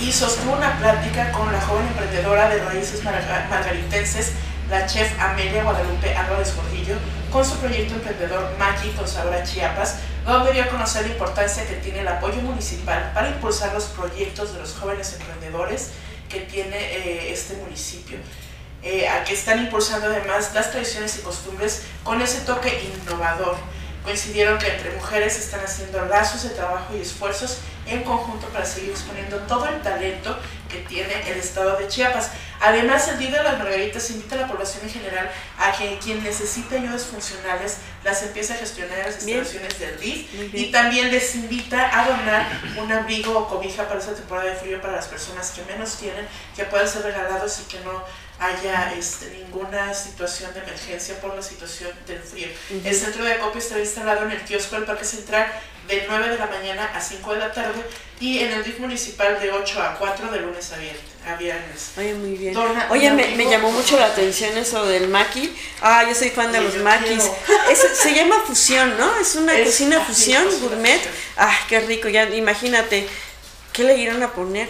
[0.00, 4.32] y sostuvo una plática con la joven emprendedora de raíces margaritenses,
[4.70, 6.96] la chef Amelia Guadalupe Álvarez Gordillo,
[7.32, 11.66] con su proyecto emprendedor Maki con sabor a Chiapas, donde dio a conocer la importancia
[11.66, 15.90] que tiene el apoyo municipal para impulsar los proyectos de los jóvenes emprendedores
[16.28, 18.18] que tiene eh, este municipio.
[18.82, 23.56] Eh, a que están impulsando además las tradiciones y costumbres con ese toque innovador
[24.04, 27.58] coincidieron que entre mujeres están haciendo lazos de trabajo y esfuerzos
[27.88, 30.38] en conjunto para seguir exponiendo todo el talento
[30.68, 32.30] que tiene el estado de Chiapas.
[32.60, 36.22] Además, el Día de las Margaritas invita a la población en general a que quien
[36.22, 41.34] necesite ayudas funcionales las empiece a gestionar en las instalaciones del DIF y también les
[41.34, 42.46] invita a donar
[42.76, 46.26] un abrigo o cobija para esta temporada de frío para las personas que menos tienen,
[46.54, 48.04] que puedan ser regalados y que no
[48.38, 52.48] haya este, ninguna situación de emergencia por la situación del frío.
[52.84, 55.46] El centro de acopio está instalado en el kiosco del Parque Central
[55.88, 57.82] de 9 de la mañana a 5 de la tarde
[58.20, 61.92] y en el DIF municipal de 8 a 4 de lunes a viernes.
[61.96, 62.56] Oye, muy bien.
[62.90, 65.54] Oye, me, me, llamó mucho la atención eso del maqui.
[65.80, 67.22] Ah, yo soy fan de los maquis.
[67.94, 69.16] se llama fusión, ¿no?
[69.16, 71.00] Es una cocina fusión, gourmet.
[71.36, 72.08] Ah, qué rico.
[72.08, 73.08] Ya imagínate,
[73.72, 74.68] ¿qué le irán a poner?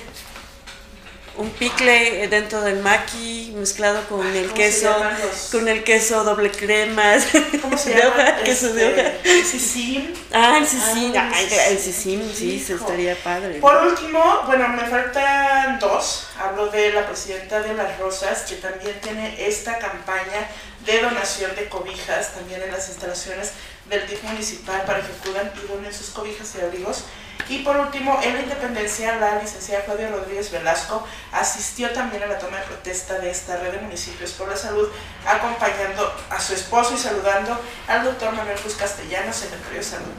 [1.39, 5.85] Un picle dentro del maqui mezclado con Ay, el ¿cómo se queso, los- con el
[5.85, 7.15] queso doble crema.
[7.62, 9.02] ¿Cómo se de hoja, queso de hoja.
[9.24, 10.15] Este, sisín.
[10.32, 13.60] Ah, el sisín, Ah, el el sisín, sí, se estaría padre.
[13.60, 16.27] Por último, bueno, me faltan dos.
[16.39, 20.48] Hablo de la presidenta de Las Rosas, que también tiene esta campaña
[20.85, 23.52] de donación de cobijas, también en las instalaciones
[23.89, 27.05] del DIF municipal para que acudan y donen sus cobijas y abrigos.
[27.48, 32.39] Y por último, en la Independencia, la licenciada Claudia Rodríguez Velasco asistió también a la
[32.39, 34.89] toma de protesta de esta red de municipios por la salud,
[35.27, 40.12] acompañando a su esposo y saludando al doctor Manuel Cruz Castellanos, secretario de Salud.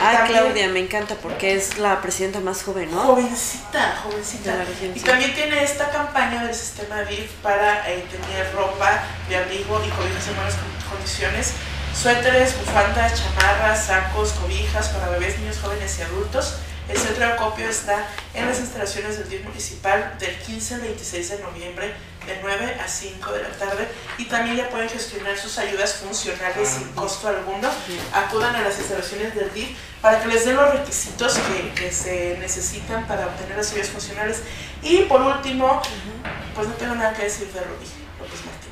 [0.00, 3.00] Ah, También- Claudia, me encanta porque es la presidenta más joven, ¿no?
[3.02, 4.64] Jovencita, jovencita.
[4.94, 9.88] Y también tiene esta campaña del sistema DIF para eh, tener ropa de abrigo y
[9.90, 11.52] cobijas en buenas con- condiciones.
[11.94, 16.56] Suéteres, bufandas, chamarras, sacos, cobijas para bebés, niños, jóvenes y adultos.
[16.88, 21.30] El centro de acopio está en las instalaciones del DIF municipal del 15 al 26
[21.30, 21.94] de noviembre
[22.26, 23.88] de 9 a 5 de la tarde
[24.18, 27.70] y también ya pueden gestionar sus ayudas funcionales sin costo alguno.
[28.12, 32.36] Acudan a las instalaciones del DIF para que les den los requisitos que, que se
[32.38, 34.42] necesitan para obtener las ayudas funcionales.
[34.82, 35.80] Y por último,
[36.54, 37.86] pues no tengo nada que decir de Rubí
[38.18, 38.63] López Martínez.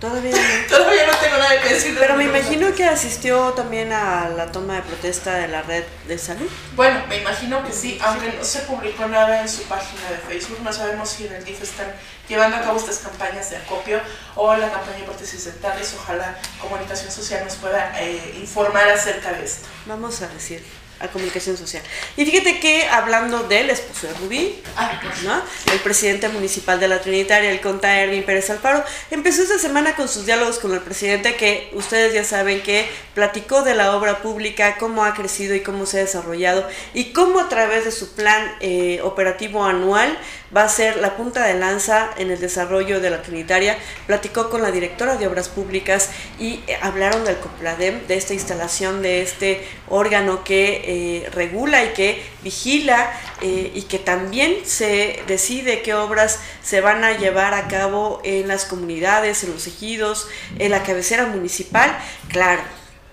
[0.00, 0.68] Todavía no.
[0.68, 4.50] Todavía no tengo nada que decir de Pero me imagino que asistió también a la
[4.50, 6.48] toma de protesta de la red de salud.
[6.74, 10.60] Bueno, me imagino que sí, aunque no se publicó nada en su página de Facebook,
[10.62, 11.92] no sabemos si en el DIF están
[12.28, 14.00] llevando a cabo estas campañas de acopio
[14.36, 15.94] o la campaña de prótesis dentales.
[16.00, 19.68] Ojalá Comunicación Social nos pueda eh, informar acerca de esto.
[19.86, 20.64] Vamos a decir
[21.00, 21.82] a comunicación social.
[22.16, 25.42] Y fíjate que hablando del esposo de Rubí, Ah, ¿no?
[25.72, 30.08] El presidente municipal de la Trinitaria, el conta Erwin Pérez Alfaro, empezó esta semana con
[30.08, 34.76] sus diálogos con el presidente que ustedes ya saben que platicó de la obra pública,
[34.78, 38.54] cómo ha crecido y cómo se ha desarrollado y cómo a través de su plan
[38.60, 40.16] eh, operativo anual
[40.54, 43.78] va a ser la punta de lanza en el desarrollo de la Trinitaria.
[44.06, 49.02] Platicó con la directora de Obras Públicas y eh, hablaron del COPLADEM, de esta instalación,
[49.02, 53.12] de este órgano que eh, regula y que vigila
[53.42, 58.48] eh, y que también se decide qué obras se van a llevar a cabo en
[58.48, 60.28] las comunidades, en los ejidos,
[60.58, 61.96] en la cabecera municipal.
[62.28, 62.62] Claro,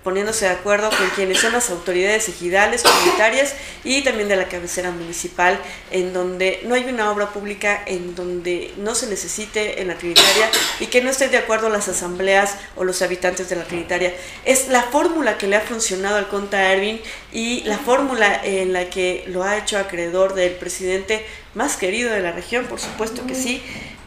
[0.07, 3.53] poniéndose de acuerdo con quienes son las autoridades ejidales, comunitarias
[3.83, 5.59] y también de la cabecera municipal,
[5.91, 10.49] en donde no hay una obra pública en donde no se necesite en la Trinitaria
[10.79, 14.13] y que no estén de acuerdo las asambleas o los habitantes de la Trinitaria.
[14.45, 17.01] Es la fórmula que le ha funcionado al Conta Erwin
[17.33, 22.21] y la fórmula en la que lo ha hecho acreedor del presidente más querido de
[22.21, 23.61] la región, por supuesto que sí,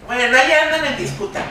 [0.06, 1.44] Bueno, ahí andan en disputa.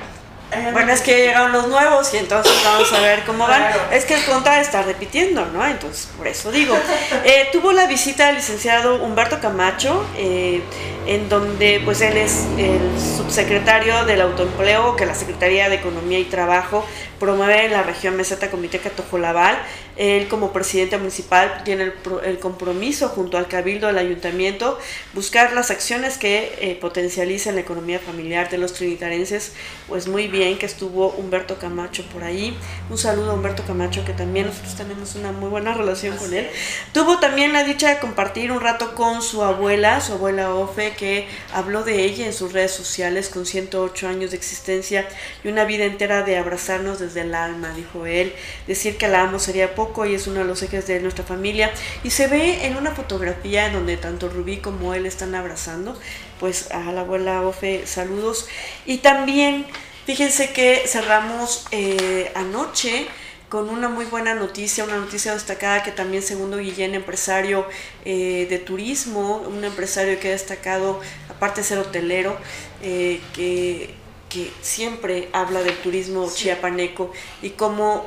[0.52, 3.62] Bueno, en es que llegaron los nuevos y entonces vamos a ver cómo van.
[3.62, 3.82] Claro.
[3.92, 5.66] Es que el conta está repitiendo, ¿no?
[5.66, 6.76] Entonces, por eso digo.
[7.24, 10.62] Eh, tuvo la visita del licenciado Humberto Camacho, eh,
[11.06, 16.26] en donde pues él es el subsecretario del autoempleo que la Secretaría de Economía y
[16.26, 16.86] Trabajo
[17.20, 19.60] promueve en la región meseta Comiteca Tojolabal.
[20.00, 21.94] Él como presidente municipal tiene el,
[22.24, 24.80] el compromiso junto al cabildo del ayuntamiento
[25.14, 29.52] buscar las acciones que eh, potencialicen la economía familiar de los trinitarenses.
[29.90, 32.58] Pues muy bien que estuvo Humberto Camacho por ahí.
[32.90, 36.50] Un saludo a Humberto Camacho que también nosotros tenemos una muy buena relación con él.
[36.94, 41.28] Tuvo también la dicha de compartir un rato con su abuela, su abuela Ofe, que
[41.54, 45.06] habló de ella en sus redes sociales con 108 años de existencia
[45.44, 48.34] y una vida entera de abrazarnos desde el alma, dijo él.
[48.66, 51.72] Decir que la amo sería poco y es uno de los ejes de nuestra familia.
[52.03, 55.98] Y se ve en una fotografía en donde tanto Rubí como él están abrazando.
[56.40, 58.48] Pues a la abuela Ofe, saludos.
[58.86, 59.66] Y también,
[60.06, 63.07] fíjense que cerramos eh, anoche
[63.49, 67.66] con una muy buena noticia, una noticia destacada que también segundo Guillén, empresario
[68.06, 72.38] eh, de turismo, un empresario que ha destacado, aparte de ser hotelero,
[72.84, 73.95] eh, que,
[74.30, 77.11] que siempre habla del turismo chiapaneco
[77.41, 78.06] y cómo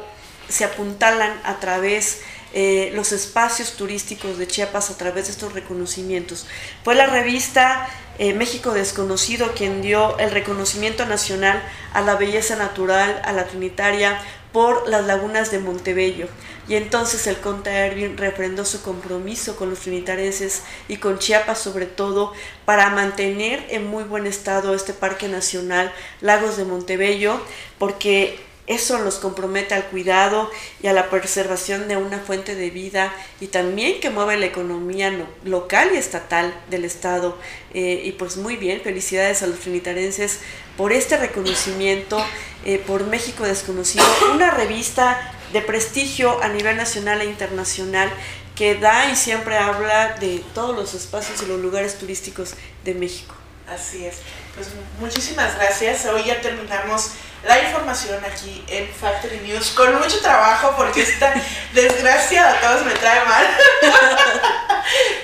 [0.48, 2.20] se apuntalan a través
[2.55, 6.47] eh, los espacios turísticos de Chiapas a través de estos reconocimientos.
[6.85, 7.89] Fue la revista
[8.19, 11.62] eh, México Desconocido quien dio el reconocimiento nacional
[11.94, 14.20] a la belleza natural, a la Trinitaria,
[14.52, 16.28] por las lagunas de Montebello.
[16.69, 21.86] Y entonces el conta Erwin refrendó su compromiso con los trinitarenses y con Chiapas sobre
[21.86, 22.35] todo
[22.66, 25.90] para mantener en muy buen estado este Parque Nacional
[26.20, 27.40] Lagos de Montebello,
[27.78, 30.51] porque eso los compromete al cuidado
[30.82, 35.10] y a la preservación de una fuente de vida y también que mueve la economía
[35.10, 37.36] no- local y estatal del estado.
[37.74, 40.39] Eh, y pues muy bien, felicidades a los trinitarenses
[40.76, 42.24] por este reconocimiento,
[42.64, 48.10] eh, por México Desconocido, una revista de prestigio a nivel nacional e internacional
[48.55, 53.34] que da y siempre habla de todos los espacios y los lugares turísticos de México.
[53.68, 54.16] Así es.
[54.55, 54.68] Pues
[55.01, 56.05] muchísimas gracias.
[56.06, 57.10] Hoy ya terminamos
[57.44, 61.35] la información aquí en Factory News con mucho trabajo porque esta
[61.73, 63.47] desgracia a todos me trae mal.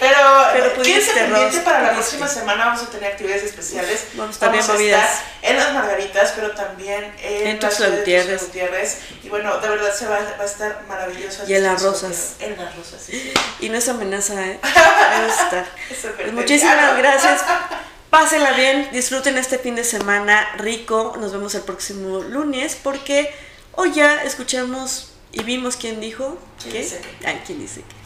[0.00, 0.16] Pero,
[0.52, 2.66] Pero quédense pendiente para la próxima semana.
[2.66, 4.06] Vamos a tener actividades especiales.
[4.14, 5.04] Vamos a estar bien a movidas.
[5.04, 8.98] estar en las Margaritas, pero también en, En la Tuxtla ciudad de Gutiérrez.
[9.22, 11.42] Y bueno, de verdad se va, va a estar maravilloso.
[11.46, 12.34] Y en las Rosas.
[12.40, 13.12] En las rosas, sí.
[13.12, 13.34] sí.
[13.66, 14.60] Y no es amenaza, ¿eh?
[14.62, 15.66] Debe estar.
[15.90, 17.42] Es Pues muchísimas gracias.
[18.10, 21.14] Pásenla bien, disfruten este fin de semana rico.
[21.20, 23.30] Nos vemos el próximo lunes porque
[23.72, 26.38] hoy ya escuchamos y vimos quién dijo.
[26.58, 26.78] ¿Quién ¿Qué?
[26.80, 27.02] dice?
[27.26, 27.98] Ay, quién dice qué.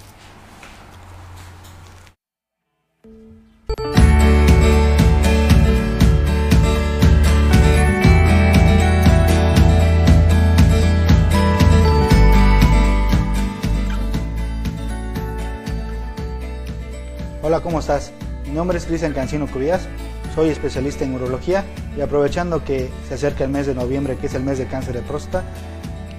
[17.45, 18.13] Hola, ¿cómo estás?
[18.53, 19.89] Mi nombre es Cristian Cancino Cubías,
[20.35, 21.65] soy especialista en urología
[21.97, 24.93] y aprovechando que se acerca el mes de noviembre, que es el mes de cáncer
[24.93, 25.43] de próstata,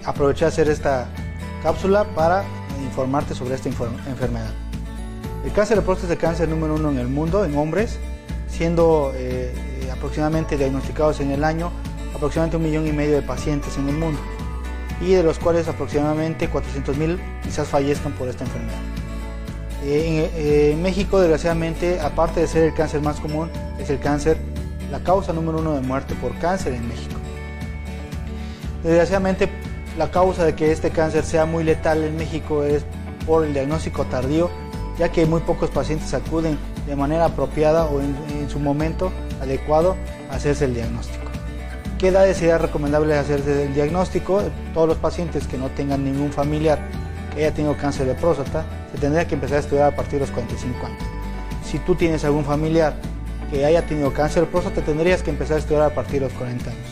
[0.04, 1.06] aproveché a hacer esta
[1.62, 2.44] cápsula para
[2.84, 4.50] informarte sobre esta enfermedad.
[5.46, 8.00] El cáncer de próstata es el cáncer número uno en el mundo en hombres,
[8.48, 9.54] siendo eh,
[9.92, 11.72] aproximadamente diagnosticados en el año
[12.16, 14.20] aproximadamente un millón y medio de pacientes en el mundo
[15.02, 19.03] y de los cuales aproximadamente 400 mil quizás fallezcan por esta enfermedad.
[19.86, 23.50] Eh, eh, en México, desgraciadamente, aparte de ser el cáncer más común,
[23.80, 24.38] es el cáncer
[24.90, 27.16] la causa número uno de muerte por cáncer en México.
[28.84, 29.50] Desgraciadamente,
[29.98, 32.86] la causa de que este cáncer sea muy letal en México es
[33.26, 34.50] por el diagnóstico tardío,
[34.98, 36.58] ya que muy pocos pacientes acuden
[36.88, 39.12] de manera apropiada o en, en su momento
[39.42, 39.98] adecuado
[40.32, 41.24] a hacerse el diagnóstico.
[41.98, 44.44] ¿Qué edades sería recomendable hacerse el diagnóstico?
[44.74, 46.80] Todos los pacientes que no tengan ningún familiar
[47.34, 50.20] que haya tenido cáncer de próstata, se tendría que empezar a estudiar a partir de
[50.22, 51.04] los 45 años.
[51.64, 52.96] Si tú tienes algún familiar
[53.50, 56.34] que haya tenido cáncer de próstata, tendrías que empezar a estudiar a partir de los
[56.34, 56.88] 40 años.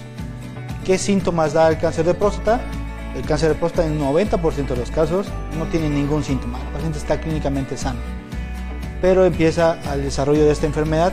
[0.85, 2.59] ¿Qué síntomas da el cáncer de próstata?
[3.15, 5.27] El cáncer de próstata en 90% de los casos
[5.57, 7.99] no tiene ningún síntoma, el paciente está clínicamente sano.
[9.01, 11.11] Pero empieza al desarrollo de esta enfermedad,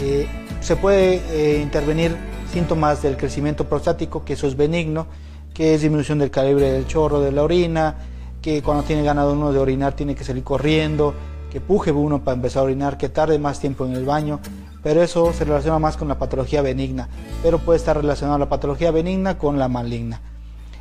[0.00, 0.26] eh,
[0.60, 2.16] se puede eh, intervenir
[2.52, 5.06] síntomas del crecimiento prostático, que eso es benigno,
[5.54, 7.96] que es disminución del calibre del chorro de la orina,
[8.42, 11.14] que cuando tiene ganado uno de orinar tiene que salir corriendo,
[11.50, 14.40] que puje uno para empezar a orinar, que tarde más tiempo en el baño,
[14.82, 17.08] pero eso se relaciona más con la patología benigna,
[17.42, 20.20] pero puede estar relacionado la patología benigna con la maligna.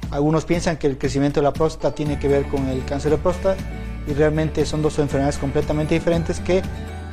[0.10, 3.18] Algunos piensan que el crecimiento de la próstata tiene que ver con el cáncer de
[3.18, 3.56] próstata
[4.08, 6.62] y realmente son dos enfermedades completamente diferentes que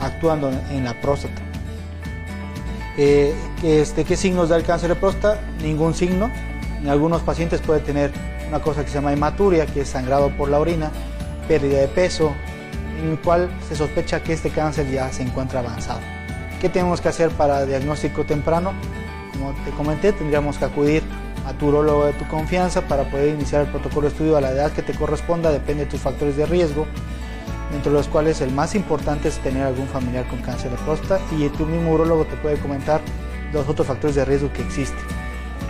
[0.01, 1.43] actúan en la próstata.
[2.97, 5.41] Eh, este, ¿Qué signos da el cáncer de próstata?
[5.62, 6.31] Ningún signo.
[6.81, 8.11] En algunos pacientes puede tener
[8.49, 10.91] una cosa que se llama hematuria, que es sangrado por la orina,
[11.47, 12.33] pérdida de peso,
[13.01, 16.01] en el cual se sospecha que este cáncer ya se encuentra avanzado.
[16.61, 18.73] ¿Qué tenemos que hacer para diagnóstico temprano?
[19.33, 21.03] Como te comenté, tendríamos que acudir
[21.47, 24.51] a tu urólogo de tu confianza para poder iniciar el protocolo de estudio a la
[24.51, 26.87] edad que te corresponda, depende de tus factores de riesgo,
[27.75, 31.49] entre los cuales el más importante es tener algún familiar con cáncer de próstata y
[31.51, 33.01] tu mismo urólogo te puede comentar
[33.53, 35.18] los otros factores de riesgo que existen.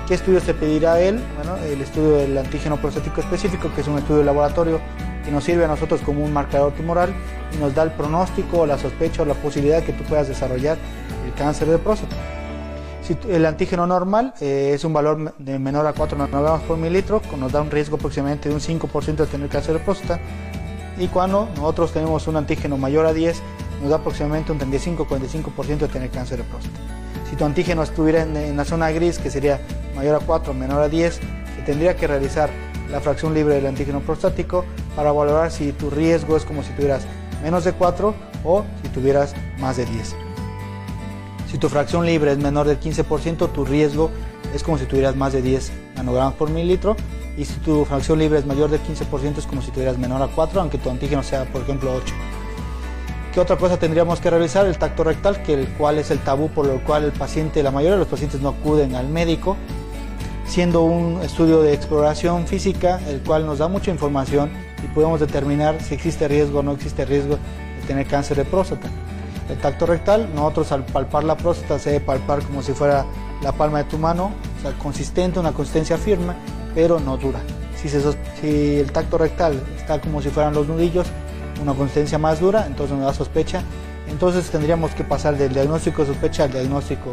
[0.09, 1.22] ¿Qué estudios te pedirá él?
[1.36, 4.80] Bueno, el estudio del antígeno prostático específico, que es un estudio de laboratorio
[5.22, 7.12] que nos sirve a nosotros como un marcador tumoral
[7.55, 10.78] y nos da el pronóstico, la sospecha o la posibilidad que tú puedas desarrollar
[11.26, 12.16] el cáncer de próstata.
[13.02, 17.20] Si el antígeno normal eh, es un valor de menor a 4 nanogramos por mililitro,
[17.36, 20.20] nos da un riesgo aproximadamente de un 5% de tener cáncer de próstata.
[20.97, 23.43] Y cuando nosotros tenemos un antígeno mayor a 10,
[23.82, 26.78] nos da aproximadamente un 35-45% de tener cáncer de próstata.
[27.31, 29.61] Si tu antígeno estuviera en, la zona gris, que sería
[29.95, 32.51] mayor a 4, menor a 10, se tendría que realizar
[32.91, 34.65] la fracción libre del antígeno prostático
[34.97, 37.07] para valorar si tu riesgo es como si tuvieras
[37.43, 38.15] menos de 4
[38.45, 40.15] o si tuvieras más de 10.
[41.51, 44.11] Si tu fracción libre es menor del 15%, tu riesgo
[44.55, 46.97] es como si tuvieras más de 10 nanogramos por mililitro.
[47.37, 50.29] Y si tu fracción libre es mayor del 15%, es como si tuvieras menor a
[50.29, 52.15] 4, aunque tu antígeno sea, por ejemplo, 8.
[53.33, 54.67] ¿Qué otra cosa tendríamos que realizar?
[54.67, 57.71] El tacto rectal, que el cual es el tabú por el cual el paciente, la
[57.71, 59.57] mayoría de los pacientes no acuden al médico,
[60.47, 64.51] siendo un estudio de exploración física, el cual nos da mucha información
[64.83, 68.89] y podemos determinar si existe riesgo o no existe riesgo de tener cáncer de próstata.
[69.51, 73.05] El tacto rectal, nosotros al palpar la próstata se debe palpar como si fuera
[73.43, 76.33] la palma de tu mano, o sea, consistente, una consistencia firme,
[76.75, 77.41] pero no dura.
[77.77, 78.01] Si, se
[78.41, 81.07] si el tacto rectal está como si fueran los nudillos,
[81.62, 83.62] una consistencia más dura, entonces nos da sospecha.
[84.09, 87.12] Entonces tendríamos que pasar del diagnóstico de sospecha al diagnóstico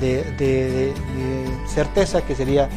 [0.00, 0.92] de,
[1.66, 2.68] certeza, que sería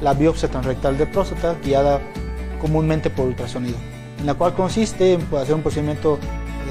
[0.00, 2.00] la biopsia transrectal de próstata, guiada
[2.60, 3.76] comúnmente por ultrasonido,
[4.18, 6.18] en la cual consiste en hacer un procedimiento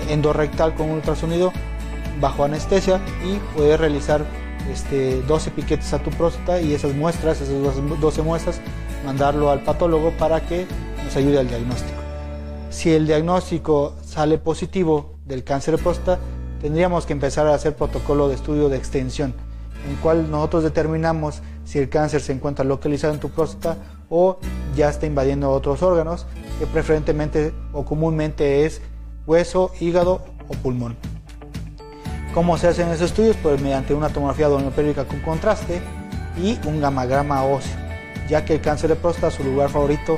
[0.09, 1.51] endorrectal con ultrasonido
[2.19, 4.25] bajo anestesia y poder realizar
[4.71, 8.59] este, 12 piquetes a tu próstata y esas muestras, esas 12 muestras,
[9.05, 10.65] mandarlo al patólogo para que
[11.03, 12.06] nos ayude al diagnóstico.
[12.77, 16.21] Si el diagnóstico sale positivo del cáncer de próstata,
[16.61, 19.33] tendríamos que empezar a hacer protocolo de estudio de extensión,
[19.83, 23.77] en el cual nosotros determinamos si el cáncer se encuentra localizado en tu próstata
[24.11, 24.37] o
[24.75, 26.27] ya está invadiendo otros órganos,
[26.59, 28.79] que preferentemente o comúnmente es
[29.25, 30.95] hueso, hígado o pulmón.
[32.35, 33.37] ¿Cómo se hacen esos estudios?
[33.41, 35.81] Pues mediante una tomografía doppelerica con contraste
[36.39, 37.75] y un gamagrama óseo,
[38.29, 40.15] ya que el cáncer de próstata su lugar favorito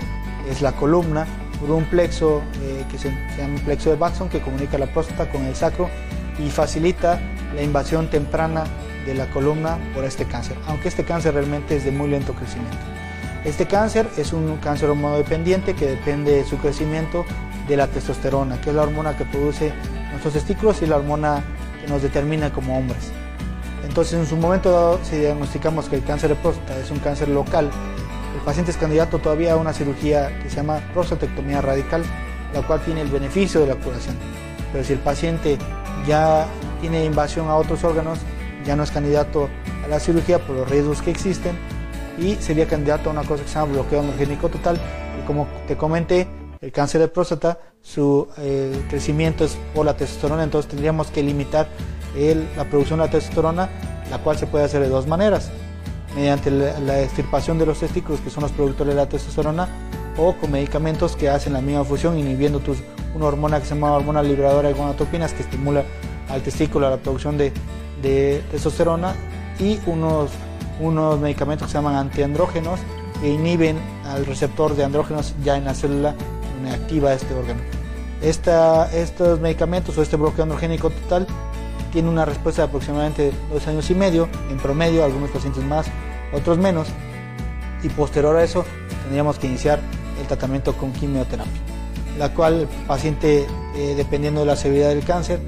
[0.49, 1.25] es la columna
[1.59, 5.45] por un plexo eh, que se, llama plexo de Baxon que comunica la próstata con
[5.45, 5.89] el sacro
[6.37, 7.19] y facilita
[7.55, 8.63] la invasión temprana
[9.05, 12.77] de la columna por este cáncer, aunque este cáncer realmente es de muy lento crecimiento.
[13.45, 17.25] Este cáncer es un cáncer hormonodependiente que depende de su crecimiento
[17.67, 19.71] de la testosterona, que es la hormona que produce
[20.11, 21.43] nuestros testículos y la hormona
[21.81, 23.11] que nos determina como hombres.
[23.87, 27.29] Entonces, en su momento dado, si diagnosticamos que el cáncer de próstata es un cáncer
[27.29, 27.71] local,
[28.35, 32.03] el paciente es candidato todavía a una cirugía que se llama prostatectomía radical,
[32.53, 34.15] la cual tiene el beneficio de la curación.
[34.71, 35.57] Pero si el paciente
[36.07, 36.47] ya
[36.81, 38.19] tiene invasión a otros órganos,
[38.65, 39.49] ya no es candidato
[39.83, 41.57] a la cirugía por los riesgos que existen
[42.17, 44.79] y sería candidato a una cosa que se llama bloqueo androgénico total.
[45.21, 46.27] Y como te comenté,
[46.61, 51.67] el cáncer de próstata, su eh, crecimiento es por la testosterona, entonces tendríamos que limitar
[52.57, 53.69] la producción de la testosterona,
[54.11, 55.51] la cual se puede hacer de dos maneras,
[56.15, 59.67] mediante la, extirpación de los testículos, que son los productores de la testosterona,
[60.17, 62.79] o con medicamentos que hacen la misma función, inhibiendo tus,
[63.15, 65.83] una hormona que se llama hormona liberadora de gonadotropinas, que estimula
[66.29, 67.51] al testículo la producción de,
[68.01, 69.15] de testosterona,
[69.59, 70.31] y unos,
[70.79, 72.79] unos medicamentos que se llaman antiandrógenos,
[73.21, 76.15] que inhiben al receptor de andrógenos ya en la célula
[76.67, 77.61] activa este órgano.
[78.21, 81.25] estos medicamentos o este bloqueo androgénico total
[81.91, 85.87] tiene una respuesta de aproximadamente dos años y medio, en promedio, algunos pacientes más,
[86.33, 86.87] otros menos,
[87.83, 88.65] y posterior a eso
[89.03, 89.79] tendríamos que iniciar
[90.19, 91.61] el tratamiento con quimioterapia,
[92.17, 95.39] la cual el paciente, eh, dependiendo de la severidad del cáncer,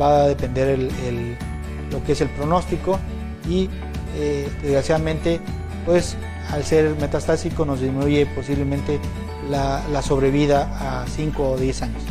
[0.00, 0.78] va a depender
[1.90, 2.98] lo que es el pronóstico
[3.48, 3.68] y
[4.16, 5.40] eh, desgraciadamente,
[5.84, 6.16] pues
[6.50, 9.00] al ser metastásico nos disminuye posiblemente
[9.50, 12.02] la, sobrevida a 5 o 10 años.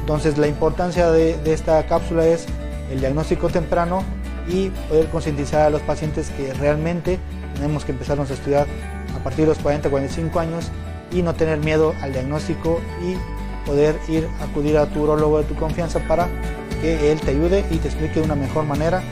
[0.00, 2.46] Entonces la importancia de, esta cápsula es
[2.90, 4.02] el diagnóstico temprano
[4.48, 7.18] y poder concientizar a los pacientes que realmente
[7.54, 8.66] tenemos que empezarnos a estudiar
[9.14, 10.70] a partir de los 40, 45 años
[11.12, 13.16] y no tener miedo al diagnóstico y
[13.66, 16.28] poder ir a acudir a tu urologo de tu confianza para
[16.80, 19.02] que él te ayude y te explique de una mejor manera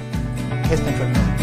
[0.71, 1.36] esta enfermedad.